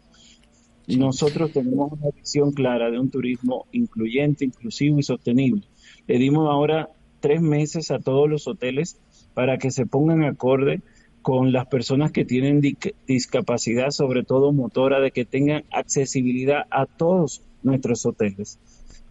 [0.87, 5.61] Nosotros tenemos una visión clara de un turismo incluyente, inclusivo y sostenible.
[6.07, 6.89] Le dimos ahora
[7.19, 8.99] tres meses a todos los hoteles
[9.35, 10.81] para que se pongan acorde
[11.21, 12.61] con las personas que tienen
[13.07, 18.59] discapacidad, sobre todo motora, de que tengan accesibilidad a todos nuestros hoteles.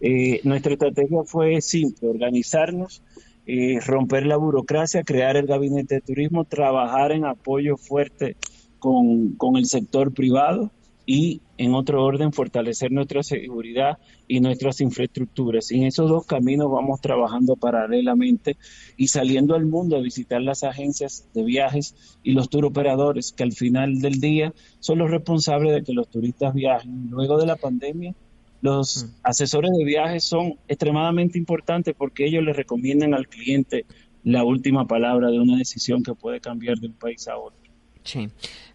[0.01, 3.03] Eh, nuestra estrategia fue simple, organizarnos,
[3.45, 8.37] eh, romper la burocracia, crear el gabinete de turismo, trabajar en apoyo fuerte
[8.79, 10.71] con, con el sector privado
[11.11, 13.97] y en otro orden fortalecer nuestra seguridad
[14.27, 15.71] y nuestras infraestructuras.
[15.71, 18.57] Y en esos dos caminos vamos trabajando paralelamente
[18.95, 23.53] y saliendo al mundo a visitar las agencias de viajes y los turoperadores que al
[23.53, 27.09] final del día son los responsables de que los turistas viajen.
[27.09, 28.13] Luego de la pandemia,
[28.61, 29.09] los mm.
[29.23, 33.87] asesores de viajes son extremadamente importantes porque ellos le recomiendan al cliente
[34.23, 37.57] la última palabra de una decisión que puede cambiar de un país a otro.
[38.03, 38.29] Sí.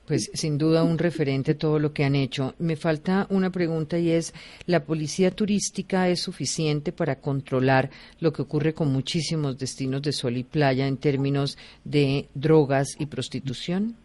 [0.06, 2.54] Pues sin duda un referente todo lo que han hecho.
[2.58, 4.34] Me falta una pregunta y es,
[4.66, 7.90] ¿la policía turística es suficiente para controlar
[8.20, 13.06] lo que ocurre con muchísimos destinos de sol y playa en términos de drogas y
[13.06, 13.96] prostitución?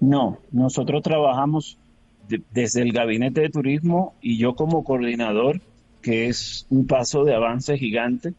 [0.00, 1.78] No, nosotros trabajamos
[2.52, 5.60] desde el gabinete de turismo y yo como coordinador,
[6.00, 8.32] que es un paso de avance gigante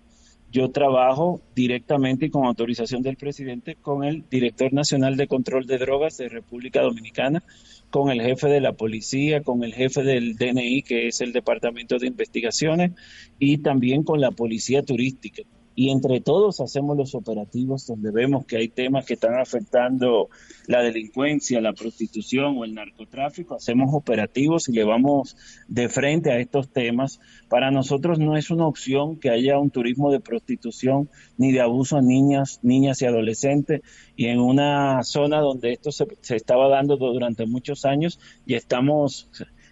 [0.51, 5.77] yo trabajo directamente y con autorización del presidente con el director nacional de control de
[5.77, 7.41] drogas de República Dominicana,
[7.89, 11.97] con el jefe de la policía, con el jefe del DNI, que es el Departamento
[11.97, 12.91] de Investigaciones,
[13.39, 15.43] y también con la policía turística
[15.75, 20.29] y entre todos hacemos los operativos donde vemos que hay temas que están afectando
[20.67, 26.39] la delincuencia, la prostitución o el narcotráfico, hacemos operativos y le vamos de frente a
[26.39, 27.19] estos temas.
[27.49, 31.97] Para nosotros no es una opción que haya un turismo de prostitución ni de abuso
[31.97, 33.81] a niñas, niñas y adolescentes
[34.15, 39.29] y en una zona donde esto se, estaba dando durante muchos años y estamos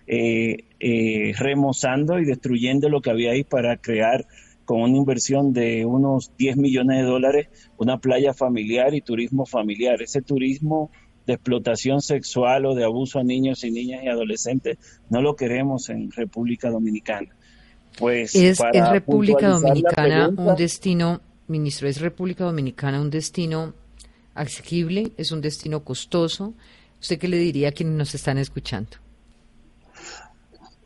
[0.07, 4.25] eh, eh, remozando y destruyendo lo que había ahí para crear
[4.69, 7.47] con una inversión de unos 10 millones de dólares,
[7.79, 9.99] una playa familiar y turismo familiar.
[9.99, 10.91] Ese turismo
[11.25, 14.77] de explotación sexual o de abuso a niños y niñas y adolescentes
[15.09, 17.29] no lo queremos en República Dominicana.
[17.97, 18.59] Pues es,
[18.91, 23.73] República Dominicana un destino, ministro, es República Dominicana un destino
[24.35, 26.53] asequible, es un destino costoso.
[27.01, 28.91] ¿Usted qué le diría a quienes nos están escuchando?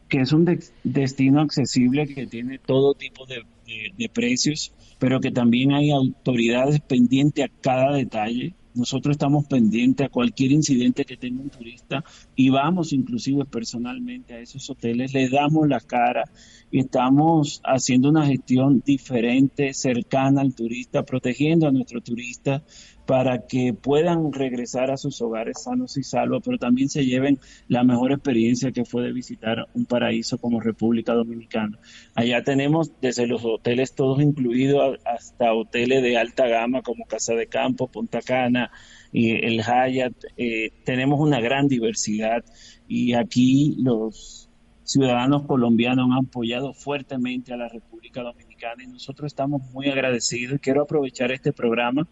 [0.08, 5.72] Que es un destino accesible que tiene todo tipo de de, precios, pero que también
[5.74, 8.54] hay autoridades pendientes a cada detalle.
[8.76, 12.04] Nosotros estamos pendientes a cualquier incidente que tenga un turista
[12.36, 16.24] y vamos inclusive personalmente a esos hoteles, le damos la cara
[16.72, 22.64] y estamos haciendo una gestión diferente, cercana al turista, protegiendo a nuestro turista
[23.06, 27.84] para que puedan regresar a sus hogares sanos y salvos, pero también se lleven la
[27.84, 31.78] mejor experiencia que fue de visitar un paraíso como República Dominicana.
[32.16, 37.48] Allá tenemos desde los hoteles todos incluidos hasta hoteles de alta gama como Casa de
[37.48, 38.72] Campo, Punta Cana
[39.12, 40.14] y el Hyatt.
[40.38, 42.44] Eh, tenemos una gran diversidad
[42.88, 44.50] y aquí los
[44.84, 50.60] ciudadanos colombianos han apoyado fuertemente a la República Dominicana y nosotros estamos muy agradecidos.
[50.62, 52.08] Quiero aprovechar este programa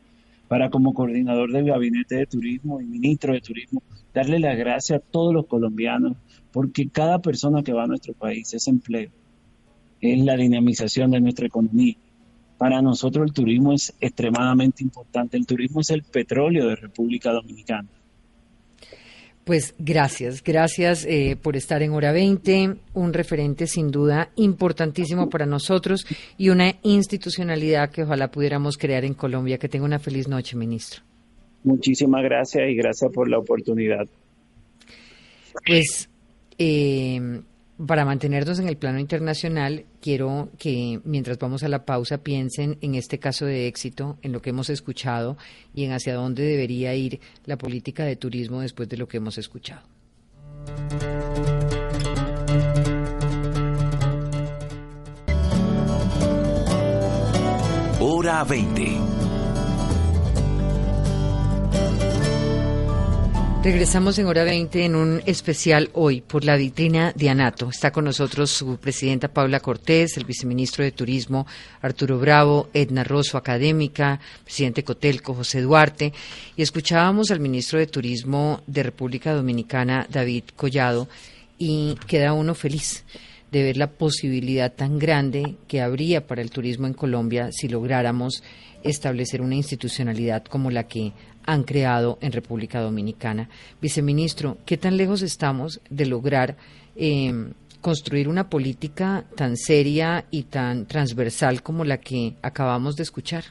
[0.51, 3.81] para como coordinador del Gabinete de Turismo y ministro de Turismo,
[4.13, 6.17] darle las gracias a todos los colombianos,
[6.51, 9.11] porque cada persona que va a nuestro país es empleo,
[10.01, 11.95] es la dinamización de nuestra economía.
[12.57, 17.87] Para nosotros el turismo es extremadamente importante, el turismo es el petróleo de República Dominicana.
[19.43, 25.47] Pues gracias, gracias eh, por estar en Hora 20, un referente sin duda importantísimo para
[25.47, 26.05] nosotros
[26.37, 29.57] y una institucionalidad que ojalá pudiéramos crear en Colombia.
[29.57, 31.01] Que tenga una feliz noche, ministro.
[31.63, 34.05] Muchísimas gracias y gracias por la oportunidad.
[35.65, 36.07] Pues
[36.57, 37.41] eh,
[37.87, 42.95] para mantenernos en el plano internacional, quiero que mientras vamos a la pausa piensen en
[42.95, 45.37] este caso de éxito, en lo que hemos escuchado
[45.73, 49.37] y en hacia dónde debería ir la política de turismo después de lo que hemos
[49.37, 49.81] escuchado.
[57.99, 59.10] Hora 20
[63.63, 67.69] Regresamos en hora 20 en un especial hoy por la vitrina de Anato.
[67.69, 71.45] Está con nosotros su presidenta Paula Cortés, el viceministro de Turismo
[71.79, 76.11] Arturo Bravo, Edna Rosso, académica, presidente Cotelco, José Duarte.
[76.57, 81.07] Y escuchábamos al ministro de Turismo de República Dominicana, David Collado,
[81.59, 83.05] y queda uno feliz
[83.51, 88.41] de ver la posibilidad tan grande que habría para el turismo en Colombia si lográramos
[88.83, 91.13] establecer una institucionalidad como la que
[91.45, 93.49] han creado en República Dominicana.
[93.81, 96.55] Viceministro, ¿qué tan lejos estamos de lograr
[96.95, 103.43] em, construir una política tan seria y tan transversal como la que acabamos de escuchar?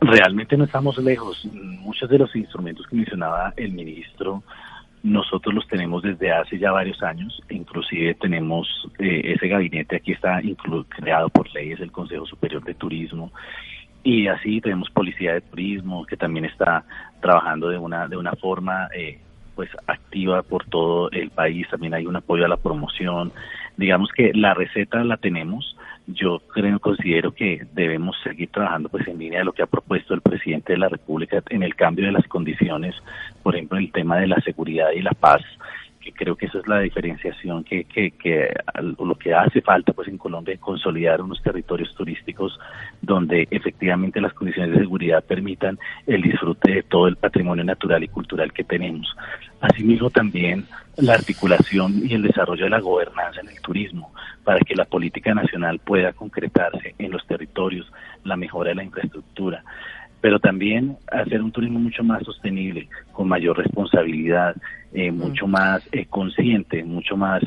[0.00, 1.44] Realmente no estamos lejos.
[1.52, 4.44] Muchos de los instrumentos que mencionaba el ministro,
[5.02, 7.42] nosotros los tenemos desde hace ya varios años.
[7.50, 8.68] Inclusive tenemos
[8.98, 10.40] eh, ese gabinete, aquí está
[10.88, 13.32] creado por ley, es el Consejo Superior de Turismo
[14.08, 16.82] y así tenemos policía de turismo que también está
[17.20, 19.18] trabajando de una de una forma eh,
[19.54, 21.68] pues activa por todo el país.
[21.68, 23.32] También hay un apoyo a la promoción.
[23.76, 25.76] Digamos que la receta la tenemos.
[26.06, 30.14] Yo creo considero que debemos seguir trabajando pues en línea de lo que ha propuesto
[30.14, 32.94] el presidente de la República en el cambio de las condiciones
[33.42, 35.42] por ejemplo el tema de la seguridad y la paz
[36.12, 40.18] creo que esa es la diferenciación que, que, que lo que hace falta pues en
[40.18, 42.58] Colombia consolidar unos territorios turísticos
[43.02, 48.08] donde efectivamente las condiciones de seguridad permitan el disfrute de todo el patrimonio natural y
[48.08, 49.14] cultural que tenemos.
[49.60, 54.12] Asimismo también la articulación y el desarrollo de la gobernanza en el turismo
[54.44, 57.90] para que la política nacional pueda concretarse en los territorios,
[58.24, 59.62] la mejora de la infraestructura,
[60.20, 64.56] pero también hacer un turismo mucho más sostenible, con mayor responsabilidad,
[64.92, 67.42] eh, mucho más eh, consciente, mucho más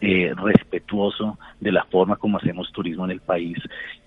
[0.00, 3.58] eh, respetuoso de la forma como hacemos turismo en el país,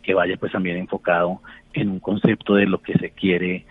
[0.01, 1.41] que vaya pues también enfocado
[1.73, 3.65] en un concepto de lo que se quiere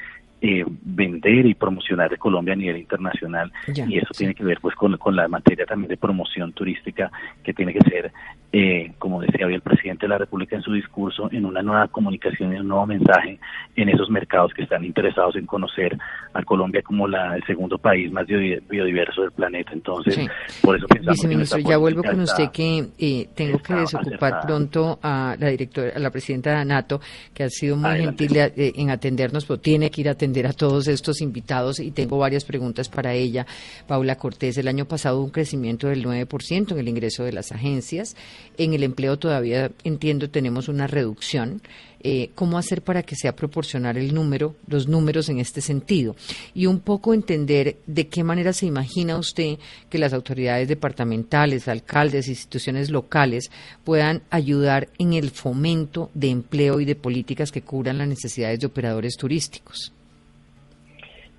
[0.44, 3.52] eh, vender y promocionar de Colombia a nivel internacional.
[3.68, 7.12] Y eso tiene que ver pues con, la materia también de promoción turística
[7.44, 8.10] que tiene que ser
[8.52, 11.88] eh, como decía hoy el presidente de la República en su discurso en una nueva
[11.88, 13.38] comunicación y un nuevo mensaje
[13.76, 15.96] en esos mercados que están interesados en conocer
[16.34, 20.18] a Colombia como la, el segundo país más biodiverso del planeta entonces
[20.62, 25.36] por eso pensamos Viceministro, ya vuelvo con usted que eh, tengo que desocupar pronto a
[25.38, 27.00] la directora a la presidenta de ANATO
[27.32, 30.88] que ha sido muy gentil en atendernos pero tiene que ir a atender a todos
[30.88, 33.46] estos invitados y tengo varias preguntas para ella.
[33.86, 38.16] Paula Cortés, el año pasado un crecimiento del 9% en el ingreso de las agencias.
[38.58, 41.62] En el empleo todavía entiendo tenemos una reducción.
[42.04, 46.16] Eh, cómo hacer para que sea proporcionar el número, los números en este sentido.
[46.52, 52.26] Y un poco entender de qué manera se imagina usted que las autoridades departamentales, alcaldes,
[52.26, 53.52] instituciones locales
[53.84, 58.66] puedan ayudar en el fomento de empleo y de políticas que cubran las necesidades de
[58.66, 59.92] operadores turísticos.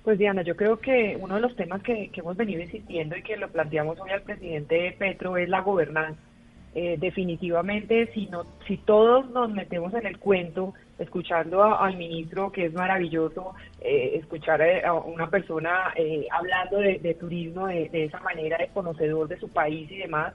[0.04, 3.38] Pues Diana, yo creo que uno de los temas que, hemos venido insistiendo y que
[3.38, 6.20] lo planteamos hoy al presidente Petro es la gobernanza.
[6.76, 12.66] Eh, definitivamente, si, no, si todos nos metemos en el cuento, escuchando al ministro, que
[12.66, 18.68] es maravilloso eh, escuchar a una persona eh, hablando de, turismo de, esa manera, de
[18.68, 20.34] conocedor de su país y demás,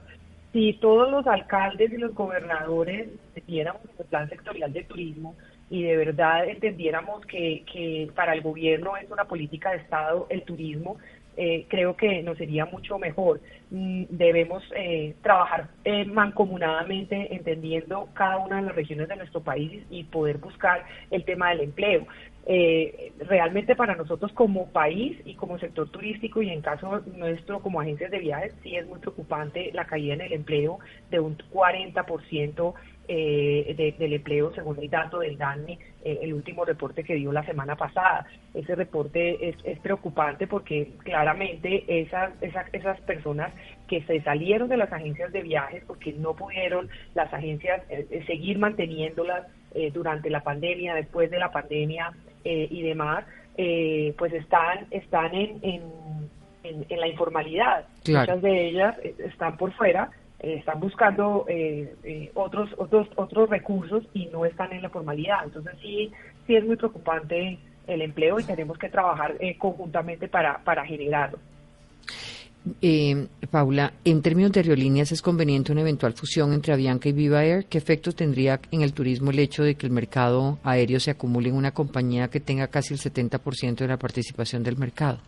[0.52, 5.36] si todos los alcaldes y los gobernadores tuviéramos el plan sectorial de turismo,
[5.68, 10.42] y de verdad entendiéramos que, que para el gobierno es una política de Estado el
[10.42, 10.96] turismo,
[11.36, 13.40] eh, creo que nos sería mucho mejor.
[13.70, 19.84] Mm, debemos eh, trabajar eh, mancomunadamente, entendiendo cada una de las regiones de nuestro país
[19.90, 22.06] y poder buscar el tema del empleo.
[23.28, 28.10] realmente para nosotros como país y como sector turístico y en caso nuestro como agencias
[28.10, 30.78] de viajes, sí es muy preocupante la caída en el empleo
[31.10, 32.74] de un 40%
[33.12, 37.44] eh, del empleo según el dato del DANI, eh, el último reporte que dio la
[37.44, 38.24] semana pasada.
[38.54, 43.52] Ese reporte es, es preocupante porque claramente esas, esas, esas personas
[43.88, 48.60] que se salieron de las agencias de viajes porque no pudieron las agencias eh, seguir
[48.60, 49.48] manteniéndolas
[49.92, 52.12] durante la pandemia, después de la pandemia
[52.44, 57.84] y demás, pues están, están en, en, en, la informalidad.
[58.04, 60.10] Muchas de ellas están por fuera
[60.42, 65.44] eh, están buscando eh, eh, otros otros otros recursos y no están en la formalidad.
[65.44, 66.10] Entonces sí
[66.46, 71.38] sí es muy preocupante el empleo y tenemos que trabajar conjuntamente para para generarlo.
[73.50, 77.64] Paula, en términos de aerolíneas, ¿es conveniente una eventual fusión entre Avianca y Viva Air?
[77.66, 81.48] ¿Qué efectos tendría en el turismo el hecho de que el mercado aéreo se acumule
[81.48, 85.20] en una compañía que tenga casi el 70% de la participación del mercado?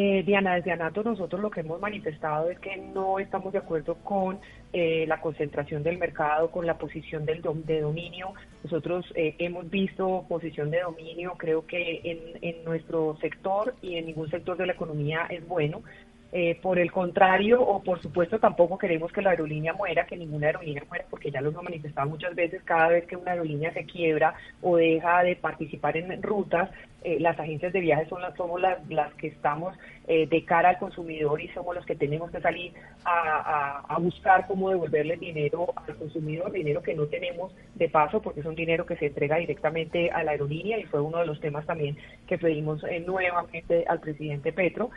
[0.00, 3.96] Eh, Diana, desde ANATO nosotros lo que hemos manifestado es que no estamos de acuerdo
[3.96, 4.38] con
[4.72, 8.32] eh, la concentración del mercado, con la posición de dominio.
[8.62, 14.06] Nosotros eh, hemos visto posición de dominio, creo que en, en nuestro sector y en
[14.06, 15.82] ningún sector de la economía es bueno.
[16.30, 20.48] Eh, por el contrario, o por supuesto, tampoco queremos que la aerolínea muera, que ninguna
[20.48, 23.84] aerolínea muera, porque ya lo hemos manifestado muchas veces, cada vez que una aerolínea se
[23.84, 26.68] quiebra o deja de participar en rutas,
[27.04, 29.72] eh, las agencias de viajes son las, somos las, las que estamos
[30.08, 32.72] eh, de cara al consumidor y somos los que tenemos que salir
[33.04, 38.40] a, a, buscar cómo devolverle dinero al consumidor, dinero que no tenemos de paso porque
[38.40, 41.40] es un dinero que se entrega directamente a la aerolínea y fue uno de los
[41.40, 41.96] temas también
[42.26, 44.90] que pedimos eh, nuevamente al presidente Petro,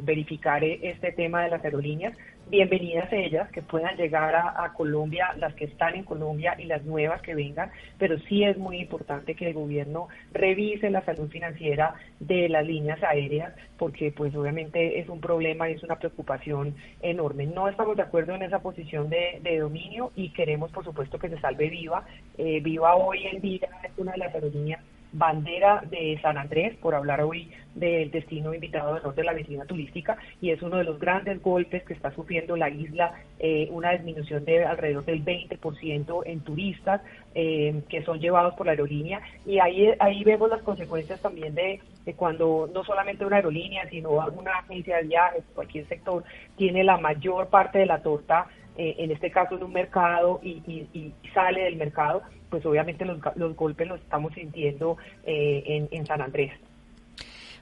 [0.00, 2.16] verificar este tema de las aerolíneas.
[2.48, 6.84] Bienvenidas ellas, que puedan llegar a, a Colombia, las que están en Colombia y las
[6.84, 11.94] nuevas que vengan, pero sí es muy importante que el gobierno revise la salud financiera
[12.20, 17.46] de las líneas aéreas, porque pues obviamente es un problema y es una preocupación enorme.
[17.46, 21.40] No estamos de acuerdo en esa posición de, dominio y queremos por supuesto que se
[21.40, 22.04] salve Viva.
[22.38, 24.80] Eh, Viva hoy en día es una de las aerolíneas
[25.12, 29.64] bandera de San Andrés, por hablar hoy del destino invitado de honor de la vitrina
[29.64, 33.92] turística, y es uno de los grandes golpes que está sufriendo la isla, eh, una
[33.92, 37.00] disminución de alrededor del 20% en turistas
[37.38, 41.80] eh, que son llevados por la aerolínea, y ahí, ahí vemos las consecuencias también de,
[42.16, 46.24] cuando no solamente una aerolínea, sino una agencia de viajes, cualquier sector,
[46.56, 48.46] tiene la mayor parte de la torta
[48.78, 50.62] eh, en este caso en un mercado y,
[50.94, 56.06] y, sale del mercado, pues obviamente los, los golpes los estamos sintiendo eh, en, en
[56.06, 56.52] San Andrés.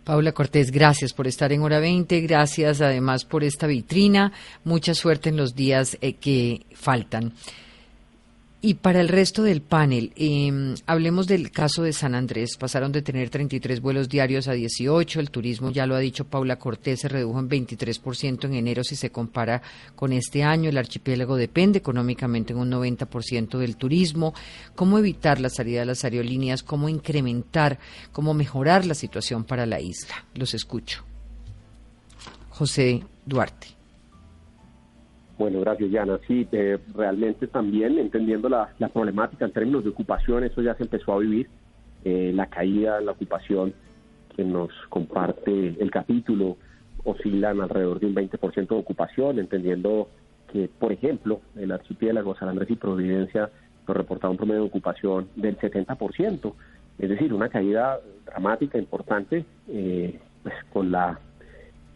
[0.05, 5.31] Paula Cortés, gracias por estar en Hora 20, gracias además por esta vitrina, mucha suerte
[5.31, 7.33] en los días eh, que faltan.
[8.67, 12.57] Y para el resto del panel, eh, hablemos del caso de San Andrés.
[12.57, 15.21] Pasaron de tener 33 vuelos diarios a 18.
[15.21, 18.97] El turismo, ya lo ha dicho Paula Cortés, se redujo en 23% en enero si
[18.97, 19.61] se compara
[19.95, 20.71] con este año.
[20.71, 24.33] El archipiélago depende económicamente en un 90% del turismo.
[24.75, 26.63] ¿Cómo evitar la salida de las aerolíneas?
[26.63, 27.79] ¿Cómo incrementar?
[28.13, 30.25] ¿Cómo mejorar la situación para la isla?
[30.35, 31.05] Los escucho.
[32.49, 33.84] José Duarte.
[35.39, 36.19] Bueno, gracias, Diana.
[36.27, 41.13] Sí, eh, realmente también entendiendo la, problemática en términos de ocupación, eso ya se empezó
[41.13, 41.49] a vivir.
[42.05, 43.73] Eh, la caída en la ocupación
[44.37, 46.57] que nos comparte el capítulo
[47.05, 50.09] oscilan alrededor de un 20% de ocupación, entendiendo
[50.53, 53.51] que, por ejemplo, el archipiélago San Andrés y Providencia
[53.87, 56.53] nos reportaba un promedio de ocupación del 70%,
[56.99, 61.19] es decir, una caída dramática, importante, eh, pues con la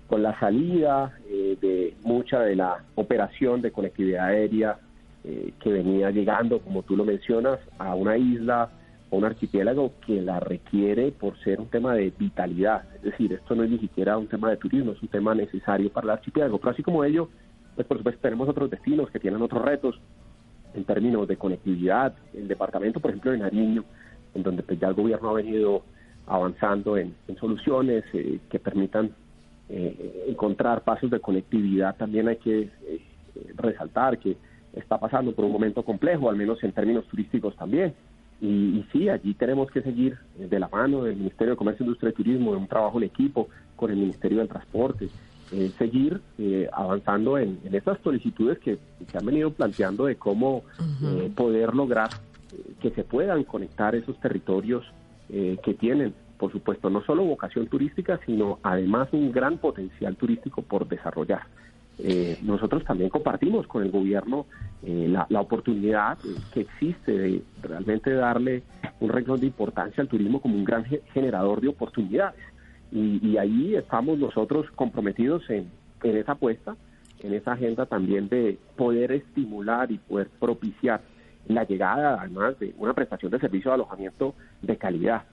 [0.08, 4.78] con la salida eh, de mucha de la operación de conectividad aérea
[5.24, 8.70] eh, que venía llegando, como tú lo mencionas, a una isla
[9.10, 12.84] o un archipiélago que la requiere por ser un tema de vitalidad.
[12.96, 15.90] Es decir, esto no es ni siquiera un tema de turismo, es un tema necesario
[15.92, 16.58] para el archipiélago.
[16.58, 17.28] Pero así como ello,
[17.74, 20.00] pues por supuesto tenemos otros destinos que tienen otros retos
[20.72, 22.14] en términos de conectividad.
[22.32, 23.84] El departamento, por ejemplo, de Nariño,
[24.34, 25.82] en donde pues, ya el gobierno ha venido
[26.26, 29.10] avanzando en, soluciones eh, que permitan
[29.70, 33.02] eh, encontrar pasos de conectividad, también hay que eh,
[33.54, 34.34] resaltar que
[34.72, 37.92] está pasando por un momento complejo, al menos en términos turísticos también.
[38.40, 42.14] Y, sí, allí tenemos que seguir de la mano del Ministerio de Comercio, Industria y
[42.14, 45.08] Turismo, de un trabajo en equipo con el Ministerio del Transporte,
[45.52, 46.20] eh, seguir
[46.72, 48.78] avanzando en, estas solicitudes que
[49.10, 50.62] se han venido planteando de cómo
[51.34, 52.10] poder lograr
[52.80, 54.84] que se puedan conectar esos territorios
[55.28, 60.88] que tienen por supuesto, no solo vocación turística, sino además un gran potencial turístico por
[60.88, 61.42] desarrollar.
[61.98, 64.46] Eh, nosotros también compartimos con el gobierno
[64.84, 66.16] eh, la, oportunidad
[66.54, 68.62] que existe de realmente darle
[69.00, 72.40] un renglón de importancia al turismo como un gran generador de oportunidades.
[72.92, 75.68] Y, ahí estamos nosotros comprometidos en,
[76.04, 76.76] en esa apuesta,
[77.20, 81.02] en esa agenda también de poder estimular y poder propiciar
[81.48, 85.24] la llegada además de una prestación de servicio de alojamiento de calidad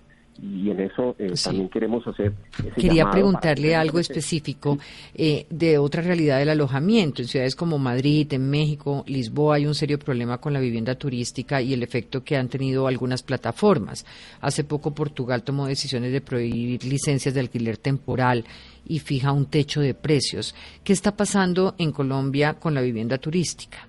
[0.42, 2.34] y en eso eh, también queremos hacer.
[2.76, 4.78] Quería preguntarle algo específico
[5.14, 7.22] eh, de otra realidad del alojamiento.
[7.22, 11.62] En ciudades como Madrid, en México, Lisboa hay un serio problema con la vivienda turística
[11.62, 14.06] y el efecto que han tenido algunas plataformas.
[14.42, 18.44] Hace poco Portugal tomó decisiones de prohibir licencias de alquiler temporal
[18.88, 20.54] y fija un techo de precios.
[20.84, 23.88] ¿Qué está pasando en Colombia con la vivienda turística?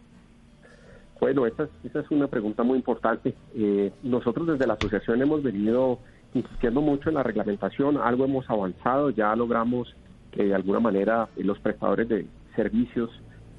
[1.20, 3.34] Bueno, esa, esa es una pregunta muy importante.
[3.54, 5.98] Eh, nosotros desde la asociación hemos venido
[6.36, 9.94] insistiendo mucho en la reglamentación, algo hemos avanzado, ya logramos
[10.32, 13.10] que de alguna manera los prestadores de servicios,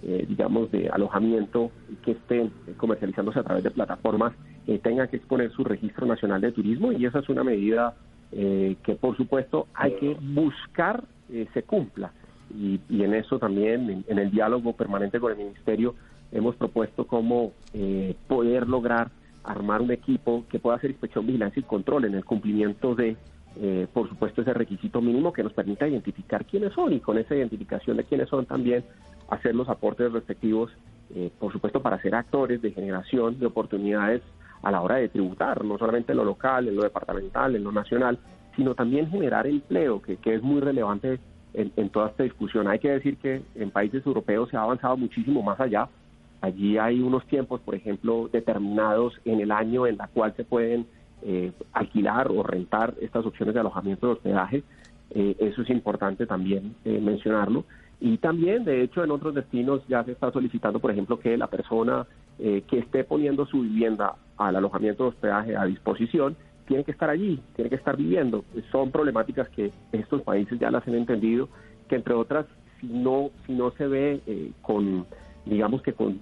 [0.04, 1.72] eh, digamos, de alojamiento
[2.04, 4.34] que estén comercializándose a través de plataformas
[4.68, 7.96] eh, tengan que exponer su registro nacional de turismo y esa es una medida
[8.30, 11.02] que por supuesto hay que buscar
[11.54, 12.12] se cumpla.
[12.54, 15.96] Y, en eso también, en, el diálogo permanente con el Ministerio,
[16.34, 17.54] hemos propuesto cómo
[18.28, 19.12] poder lograr
[19.48, 23.16] armar un equipo que pueda hacer inspección, vigilancia y control en el cumplimiento de,
[23.60, 27.36] eh, por supuesto, ese requisito mínimo que nos permita identificar quiénes son y con esa
[27.36, 28.84] identificación de quiénes son también
[29.30, 30.72] hacer los aportes respectivos,
[31.16, 34.22] eh, por supuesto, para ser actores de generación de oportunidades
[34.62, 37.72] a la hora de tributar, no solamente en lo local, en lo departamental, en lo
[37.72, 38.20] nacional,
[38.56, 41.20] sino también generar empleo, que, que es muy relevante
[41.54, 42.68] en, en toda esta discusión.
[42.68, 45.88] Hay que decir que en países europeos se ha avanzado muchísimo más allá
[46.42, 50.86] Allí hay unos tiempos, por ejemplo, determinados en el año en la cual se pueden
[51.24, 54.64] eh, alquilar o rentar estas opciones de alojamiento de hospedaje.
[55.10, 57.66] Eh, eso es importante también eh, mencionarlo.
[58.00, 61.48] Y también, de hecho, en otros destinos ya se está solicitando, por ejemplo, que la
[61.48, 62.06] persona
[62.38, 67.42] que esté poniendo su vivienda al alojamiento de hospedaje a disposición tiene que estar allí,
[67.56, 68.46] tiene que estar viviendo.
[68.72, 71.50] Son problemáticas que estos países ya las han entendido,
[71.90, 72.46] que entre otras,
[72.80, 75.08] si no, si no se ve con
[75.50, 76.20] digamos que con,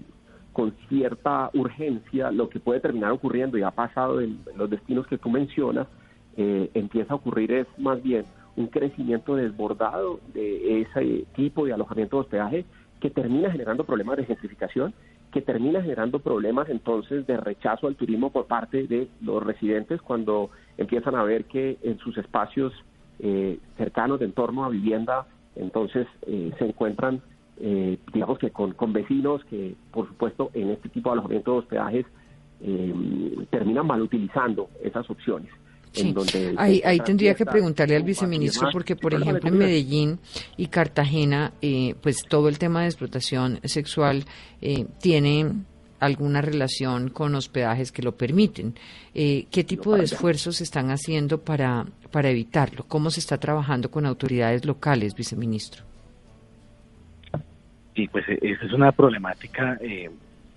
[0.54, 5.18] con cierta urgencia, lo que puede terminar ocurriendo, y ha pasado en, los destinos que
[5.18, 5.88] tú mencionas,
[6.38, 12.18] eh, empieza a ocurrir es más bien un crecimiento desbordado de ese tipo de alojamiento
[12.18, 12.66] de hospedaje
[13.00, 14.94] que termina generando problemas de gentrificación,
[15.32, 20.50] que termina generando problemas entonces de rechazo al turismo por parte de los residentes cuando
[20.78, 22.74] empiezan a ver que en sus espacios
[23.20, 27.22] eh, cercanos de entorno a vivienda entonces eh, se encuentran
[27.60, 31.58] eh, digamos que con, con, vecinos que, por supuesto, en este tipo de alojamiento de
[31.60, 32.06] hospedajes
[32.62, 32.94] eh,
[33.50, 35.52] terminan mal utilizando esas opciones.
[35.96, 36.14] Sí.
[36.58, 40.20] ahí, ahí tendría que preguntarle al viceministro porque, por ejemplo, en Medellín
[40.58, 44.26] y Cartagena, eh, pues todo el tema de explotación sexual
[44.62, 45.54] eh, tiene
[46.00, 48.76] alguna relación con hospedajes que lo permiten.
[49.14, 52.86] Eh, ¿Qué tipo de esfuerzos se están haciendo para, para evitarlo?
[52.88, 55.84] ¿Cómo se está trabajando con autoridades locales, viceministro?
[57.96, 60.10] Sí, pues e, esa es una problemática eh,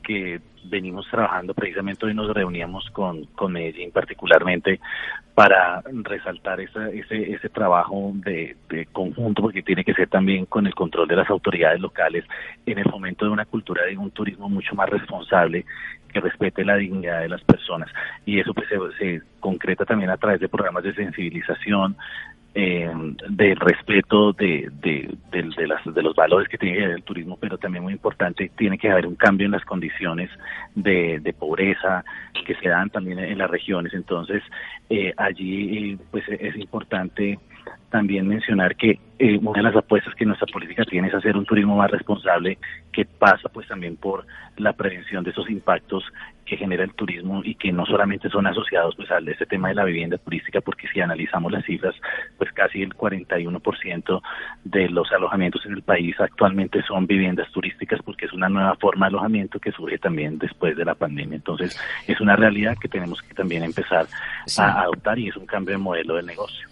[0.03, 1.55] que venimos trabajando.
[1.55, 4.80] Precisamente hoy nos reuníamos con, con Medellín particularmente
[5.34, 8.57] para resaltar ese, ese trabajo de,
[8.91, 12.24] conjunto, porque tiene que ser también con el control de las autoridades locales
[12.66, 15.64] en el fomento de una cultura de un turismo mucho más responsable
[16.12, 17.89] que respete la dignidad de las personas.
[18.26, 18.66] Y eso pues
[18.99, 21.97] se concreta también a través de programas de sensibilización,
[22.61, 22.90] eh,
[23.28, 27.84] de respeto de, de, de, las, de los valores que tiene el turismo, pero también
[27.84, 30.28] muy importante, tiene que haber un cambio en las condiciones
[30.74, 32.04] de, de pobreza
[32.44, 33.94] que se dan también en las regiones.
[33.94, 34.42] Entonces,
[34.90, 37.38] eh, allí pues es importante
[37.91, 41.45] también mencionar que eh, una de las apuestas que nuestra política tiene es hacer un
[41.45, 42.59] turismo más responsable
[42.93, 44.26] que pasa pues también por
[44.57, 46.05] la prevención de esos impactos
[46.45, 49.74] que genera el turismo y que no solamente son asociados pues al este tema de
[49.74, 51.95] la vivienda turística porque si analizamos las cifras
[52.36, 54.22] pues casi el 41%
[54.64, 59.07] de los alojamientos en el país actualmente son viviendas turísticas porque es una nueva forma
[59.07, 63.20] de alojamiento que surge también después de la pandemia entonces es una realidad que tenemos
[63.22, 64.07] que también empezar
[64.59, 66.67] a adoptar y es un cambio de modelo de negocio.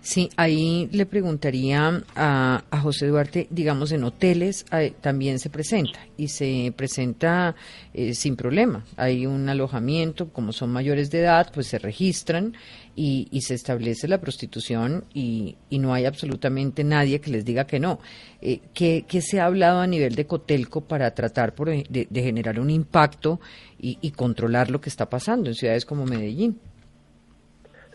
[0.00, 4.66] Sí, ahí le preguntaría a, José Duarte, digamos, en hoteles
[5.00, 7.54] también se presenta y se presenta
[7.92, 8.84] eh, sin problema.
[8.96, 12.54] Hay un alojamiento, como son mayores de edad, pues se registran
[12.96, 18.00] y, se establece la prostitución y, no hay absolutamente nadie que les diga que no.
[18.40, 22.70] Eh, ¿qué, se ha hablado a nivel de Cotelco para tratar por, de, generar un
[22.70, 23.40] impacto
[23.78, 26.58] y controlar lo que está pasando en ciudades como Medellín?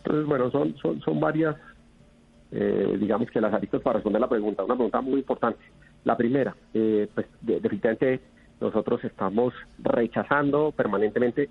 [0.10, 1.56] Entonces, bueno, son, son, varias,
[2.52, 4.64] eh, digamos que las aristas para responder la pregunta.
[4.64, 5.60] Una pregunta muy importante.
[6.04, 8.20] La primera, eh, pues definitivamente
[8.60, 11.48] nosotros estamos rechazando permanentemente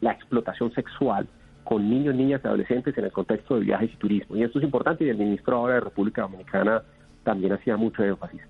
[0.00, 1.28] la explotación sexual
[1.62, 4.34] con niños, niñas y adolescentes en el contexto de viajes y turismo.
[4.34, 6.82] Y esto es importante y el ministro ahora de República Dominicana
[7.22, 8.40] también hacía mucho énfasis.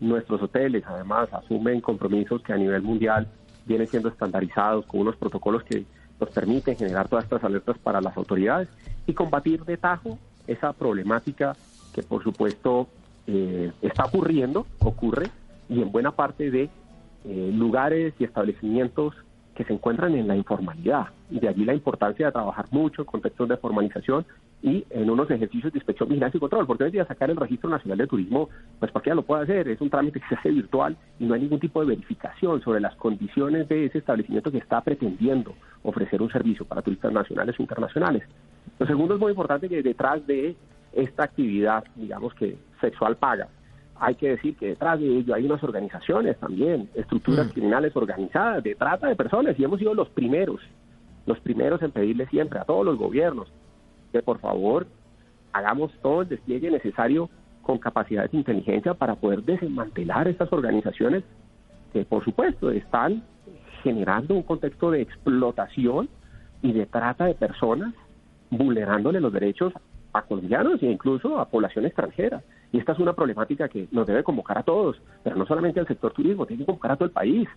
[0.00, 3.28] Nuestros hoteles además asumen compromisos que a nivel mundial
[3.66, 5.84] vienen siendo estandarizados con unos protocolos que
[6.20, 8.68] nos permite generar todas estas alertas para las autoridades
[9.06, 11.56] y combatir de tajo esa problemática
[11.92, 12.88] que por supuesto
[13.26, 15.30] eh, está ocurriendo, ocurre,
[15.68, 16.70] y en buena parte de
[17.24, 19.14] eh, lugares y establecimientos
[19.54, 21.06] que se encuentran en la informalidad.
[21.30, 24.24] Y de allí la importancia de trabajar mucho en contextos de formalización
[24.66, 27.70] y en unos ejercicios de inspección, vigilancia y control, porque hoy día sacar el registro
[27.70, 28.48] nacional de turismo,
[28.80, 31.42] pues ya lo puede hacer, es un trámite que se hace virtual y no hay
[31.42, 35.54] ningún tipo de verificación sobre las condiciones de ese establecimiento que está pretendiendo
[35.84, 38.24] ofrecer un servicio para turistas nacionales o internacionales.
[38.80, 40.56] Lo segundo es muy importante que detrás de
[40.92, 43.46] esta actividad, digamos que sexual paga,
[44.00, 47.50] hay que decir que detrás de ello hay unas organizaciones también, estructuras mm.
[47.50, 50.60] criminales organizadas de trata de personas y hemos sido los primeros,
[51.24, 53.46] los primeros en pedirle siempre a todos los gobiernos
[54.22, 54.86] por favor
[55.52, 57.30] hagamos todo el despliegue necesario
[57.62, 61.24] con capacidades de inteligencia para poder desmantelar estas organizaciones
[61.92, 63.22] que por supuesto están
[63.82, 66.08] generando un contexto de explotación
[66.62, 67.94] y de trata de personas,
[68.50, 69.72] vulnerándole los derechos
[70.12, 72.42] a colombianos e incluso a población extranjera.
[72.72, 75.86] Y esta es una problemática que nos debe convocar a todos, pero no solamente al
[75.86, 77.48] sector turismo, tiene que convocar a todo el país.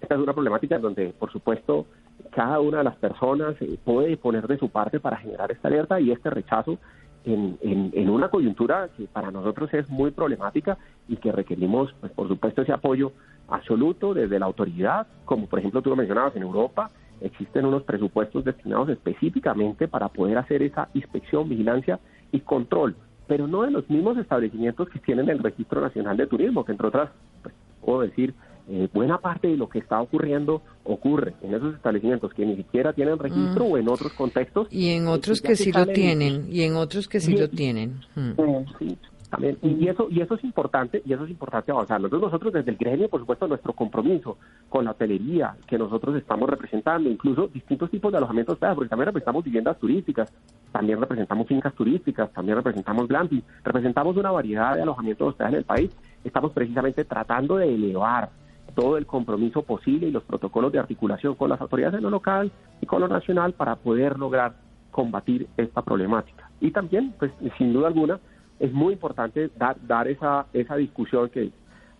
[0.00, 1.86] Esta es una problemática donde, por supuesto,
[2.30, 6.00] cada una de las personas eh, puede poner de su parte para generar esta alerta
[6.00, 6.78] y este rechazo
[7.26, 7.58] en,
[7.92, 10.78] en, una coyuntura que para nosotros es muy problemática
[11.08, 13.12] y que requerimos, pues, por supuesto, ese apoyo
[13.48, 16.90] absoluto desde la autoridad, como por ejemplo tú lo mencionabas en Europa,
[17.20, 21.98] existen unos presupuestos destinados específicamente para poder hacer esa inspección, vigilancia
[22.30, 22.94] y control,
[23.26, 26.86] pero no de los mismos establecimientos que tienen el Registro Nacional de Turismo, que entre
[26.86, 27.10] otras,
[27.42, 28.34] pues, puedo decir,
[28.68, 32.92] eh, buena parte de lo que está ocurriendo ocurre en esos establecimientos que ni siquiera
[32.92, 33.72] tienen registro mm.
[33.72, 34.66] o en otros contextos.
[34.70, 38.00] Y en otros que, sí lo tienen, y en otros que sí lo tienen.
[38.16, 38.32] Mm.
[38.78, 38.98] Sí,
[39.30, 39.56] también.
[39.62, 41.98] Y, eso y eso es importante, y eso es importante avanzar.
[41.98, 44.36] Entonces nosotros desde el gremio, por supuesto, nuestro compromiso
[44.68, 49.44] con la hotelería que nosotros estamos representando, incluso distintos tipos de alojamientos, porque también representamos
[49.44, 50.32] viviendas turísticas,
[50.72, 55.64] también representamos fincas turísticas, también representamos glamping, representamos una variedad de alojamientos de en el
[55.64, 55.90] país.
[56.24, 58.30] Estamos precisamente tratando de elevar
[58.76, 62.52] todo el compromiso posible y los protocolos de articulación con las autoridades de lo local
[62.80, 64.54] y con lo nacional para poder lograr
[64.90, 66.50] combatir esta problemática.
[66.60, 68.20] Y también, pues sin duda alguna,
[68.60, 71.50] es muy importante dar, dar esa, esa discusión que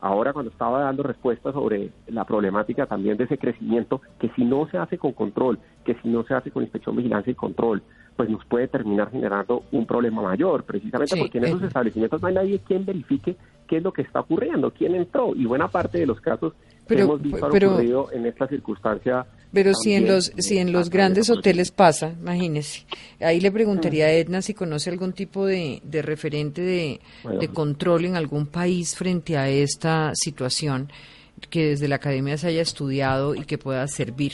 [0.01, 4.69] ahora cuando estaba dando respuesta sobre la problemática también de ese crecimiento, que si no
[4.69, 7.83] se hace con control, que si no se hace con inspección, vigilancia y control,
[8.17, 12.35] pues nos puede terminar generando un problema mayor, precisamente porque en esos establecimientos no hay
[12.35, 13.37] nadie quien verifique
[13.67, 16.53] qué es lo que está ocurriendo, quién entró, y buena parte de los casos
[16.87, 19.27] que hemos visto han ocurrido en esta circunstancia.
[19.53, 22.87] Pero si en los si en los grandes hoteles pasa, imagínese.
[23.21, 27.01] Ahí le preguntaría a Edna si conoce algún tipo de, de referente de,
[27.41, 30.91] de control en algún país frente a esta situación
[31.51, 34.33] que desde la academia se haya estudiado y que pueda servir.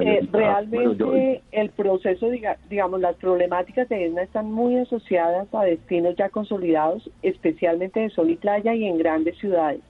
[0.00, 2.28] Eh, realmente el proceso,
[2.70, 8.30] digamos, las problemáticas de ESNA están muy asociadas a destinos ya consolidados, especialmente de sol
[8.30, 9.80] y playa y en grandes ciudades.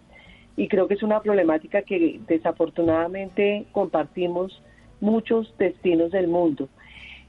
[0.56, 4.62] Y creo que es una problemática que desafortunadamente compartimos
[5.00, 6.68] muchos destinos del mundo.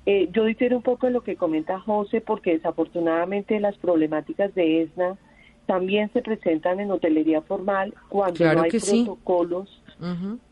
[0.06, 4.84] Eh, yo difiero un poco de lo que comenta José porque desafortunadamente las problemáticas de
[4.84, 5.18] ESNA
[5.66, 9.83] también se presentan en hotelería formal cuando no hay protocolos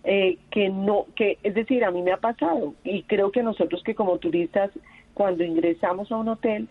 [0.03, 3.83] eh, que no, que es decir, a mí me ha pasado y creo que nosotros
[3.83, 4.71] que como turistas
[5.13, 6.67] cuando ingresamos a un hotel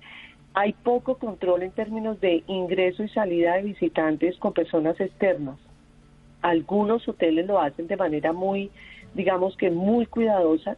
[0.55, 5.59] hay poco control en términos de ingreso y salida de visitantes con personas externas.
[6.43, 8.71] Algunos hoteles lo hacen de manera muy,
[9.15, 10.77] digamos que muy cuidadosa,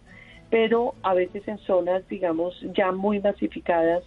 [0.51, 4.03] pero a veces en zonas, digamos, ya muy masificadas,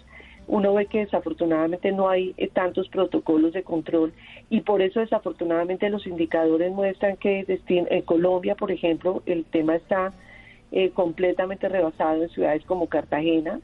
[0.48, 4.14] uno ve que desafortunadamente no hay eh, tantos protocolos de control
[4.50, 10.14] y por eso desafortunadamente los indicadores muestran que en Colombia, por ejemplo, el tema está
[10.72, 13.60] eh, completamente rebasado en ciudades como Cartagena,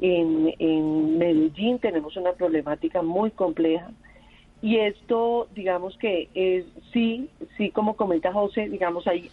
[0.00, 3.90] en, en Medellín tenemos una problemática muy compleja
[4.62, 9.30] y esto, digamos que sí, sí, como comenta José, digamos, hay,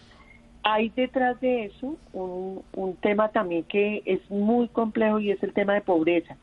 [0.64, 5.54] hay detrás de eso un, un tema también que es muy complejo y es el
[5.54, 6.38] tema de pobreza.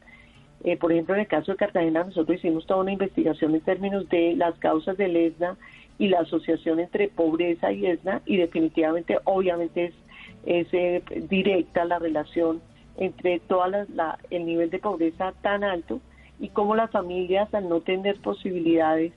[0.64, 4.08] Eh, por ejemplo, en el caso de Cartagena, nosotros hicimos toda una investigación en términos
[4.08, 5.56] de las causas del ESNA
[5.98, 9.94] y la asociación entre pobreza y ESNA, y definitivamente, obviamente, es,
[10.46, 12.60] es eh, directa la relación
[12.96, 16.00] entre toda la, el nivel de pobreza tan alto
[16.40, 19.12] y cómo las familias, al no tener posibilidades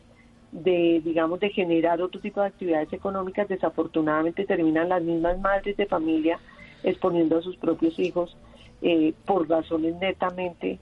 [0.52, 5.86] de, digamos, de generar otro tipo de actividades económicas, desafortunadamente terminan las mismas madres de
[5.86, 6.40] familia
[6.84, 8.36] exponiendo a sus propios hijos
[8.82, 10.80] eh, por razones netamente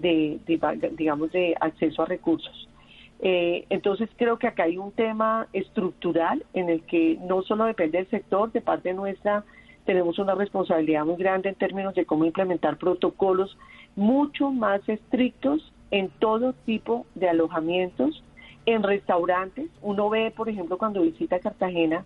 [0.00, 0.38] de,
[0.92, 2.68] digamos, de acceso a recursos.
[3.22, 7.98] Eh, entonces creo que acá hay un tema estructural en el que no solo depende
[7.98, 9.44] del sector, de parte nuestra
[9.84, 13.56] tenemos una responsabilidad muy grande en términos de cómo implementar protocolos
[13.96, 18.22] mucho más estrictos en todo tipo de alojamientos,
[18.66, 19.68] en restaurantes.
[19.82, 22.04] Uno ve, por ejemplo, cuando visita Cartagena,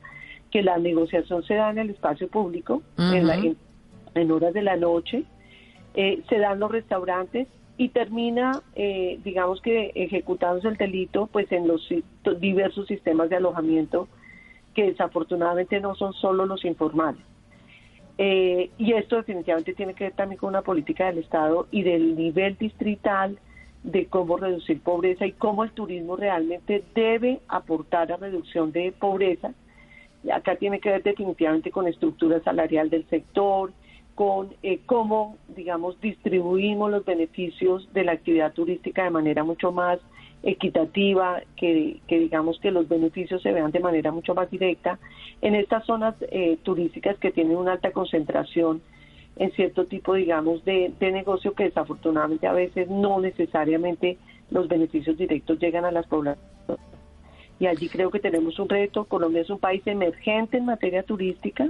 [0.50, 3.56] que la negociación se da en el espacio público, en,
[4.14, 5.24] en, horas de la noche,
[5.94, 11.66] eh, se dan los restaurantes, y termina, eh, digamos que ejecutándose el delito, pues en
[11.66, 11.88] los
[12.40, 14.08] diversos sistemas de alojamiento
[14.74, 17.22] que desafortunadamente no son solo los informales.
[18.16, 22.16] Eh, y esto definitivamente tiene que ver también con una política del Estado y del
[22.16, 23.38] nivel distrital
[23.82, 29.52] de cómo reducir pobreza y cómo el turismo realmente debe aportar a reducción de pobreza.
[30.32, 33.72] Acá tiene que ver definitivamente con estructura salarial del sector,
[34.14, 39.98] con eh, cómo, digamos, distribuimos los beneficios de la actividad turística de manera mucho más
[40.42, 44.98] equitativa, que, digamos que los beneficios se vean de manera mucho más directa
[45.40, 48.82] en estas zonas eh, turísticas que tienen una alta concentración
[49.36, 54.18] en cierto tipo, digamos, de, de negocio que desafortunadamente a veces no necesariamente
[54.50, 56.54] los beneficios directos llegan a las poblaciones.
[57.58, 59.04] Y allí creo que tenemos un reto.
[59.04, 61.68] Colombia es un país emergente en materia turística.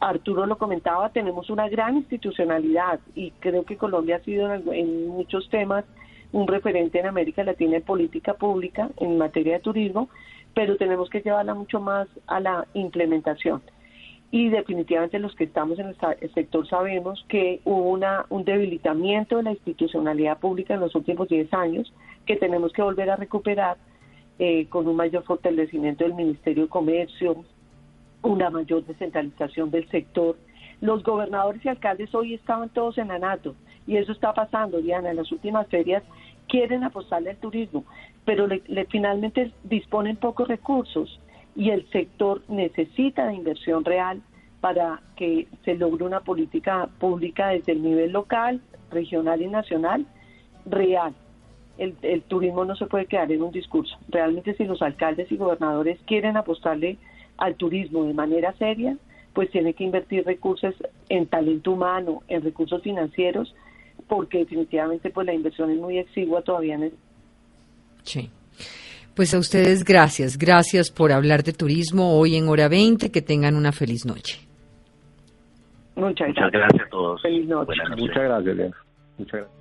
[0.00, 5.48] Arturo lo comentaba, tenemos una gran institucionalidad y creo que Colombia ha sido en, muchos
[5.50, 5.84] temas
[6.32, 10.08] un referente en América Latina en política pública en materia de turismo,
[10.54, 13.62] pero tenemos que llevarla mucho más a la implementación.
[14.30, 19.42] Y definitivamente los que estamos en el sector sabemos que hubo una, un debilitamiento de
[19.44, 21.92] la institucionalidad pública en los últimos 10 años
[22.26, 23.78] que tenemos que volver a recuperar
[24.38, 27.44] eh, con un mayor fortalecimiento del Ministerio de Comercio,
[28.22, 30.36] una mayor descentralización del sector.
[30.80, 33.54] Los gobernadores y alcaldes hoy estaban todos en ANATO
[33.86, 36.02] y eso está pasando, Diana, en las últimas ferias
[36.48, 37.84] quieren apostarle al turismo,
[38.24, 41.20] pero le, finalmente disponen pocos recursos
[41.56, 44.22] y el sector necesita de inversión real
[44.60, 48.60] para que se logre una política pública desde el nivel local,
[48.90, 50.06] regional y nacional
[50.66, 51.14] real.
[51.76, 53.96] El, el, turismo no se puede quedar en un discurso.
[54.08, 56.98] Realmente si los alcaldes y gobernadores quieren apostarle
[57.38, 58.96] al turismo de manera seria,
[59.32, 60.74] pues tiene que invertir recursos
[61.08, 63.54] en talento humano, en recursos financieros,
[64.08, 66.92] porque definitivamente pues la inversión es muy exigua todavía en el...
[68.02, 68.30] Sí.
[69.14, 73.56] Pues a ustedes gracias, gracias por hablar de turismo hoy en hora 20, que tengan
[73.56, 74.38] una feliz noche.
[75.96, 77.20] Muchas, gracias a todos.
[77.20, 77.72] Feliz noche.
[77.96, 78.74] Muchas gracias,
[79.18, 79.57] Muchas gracias.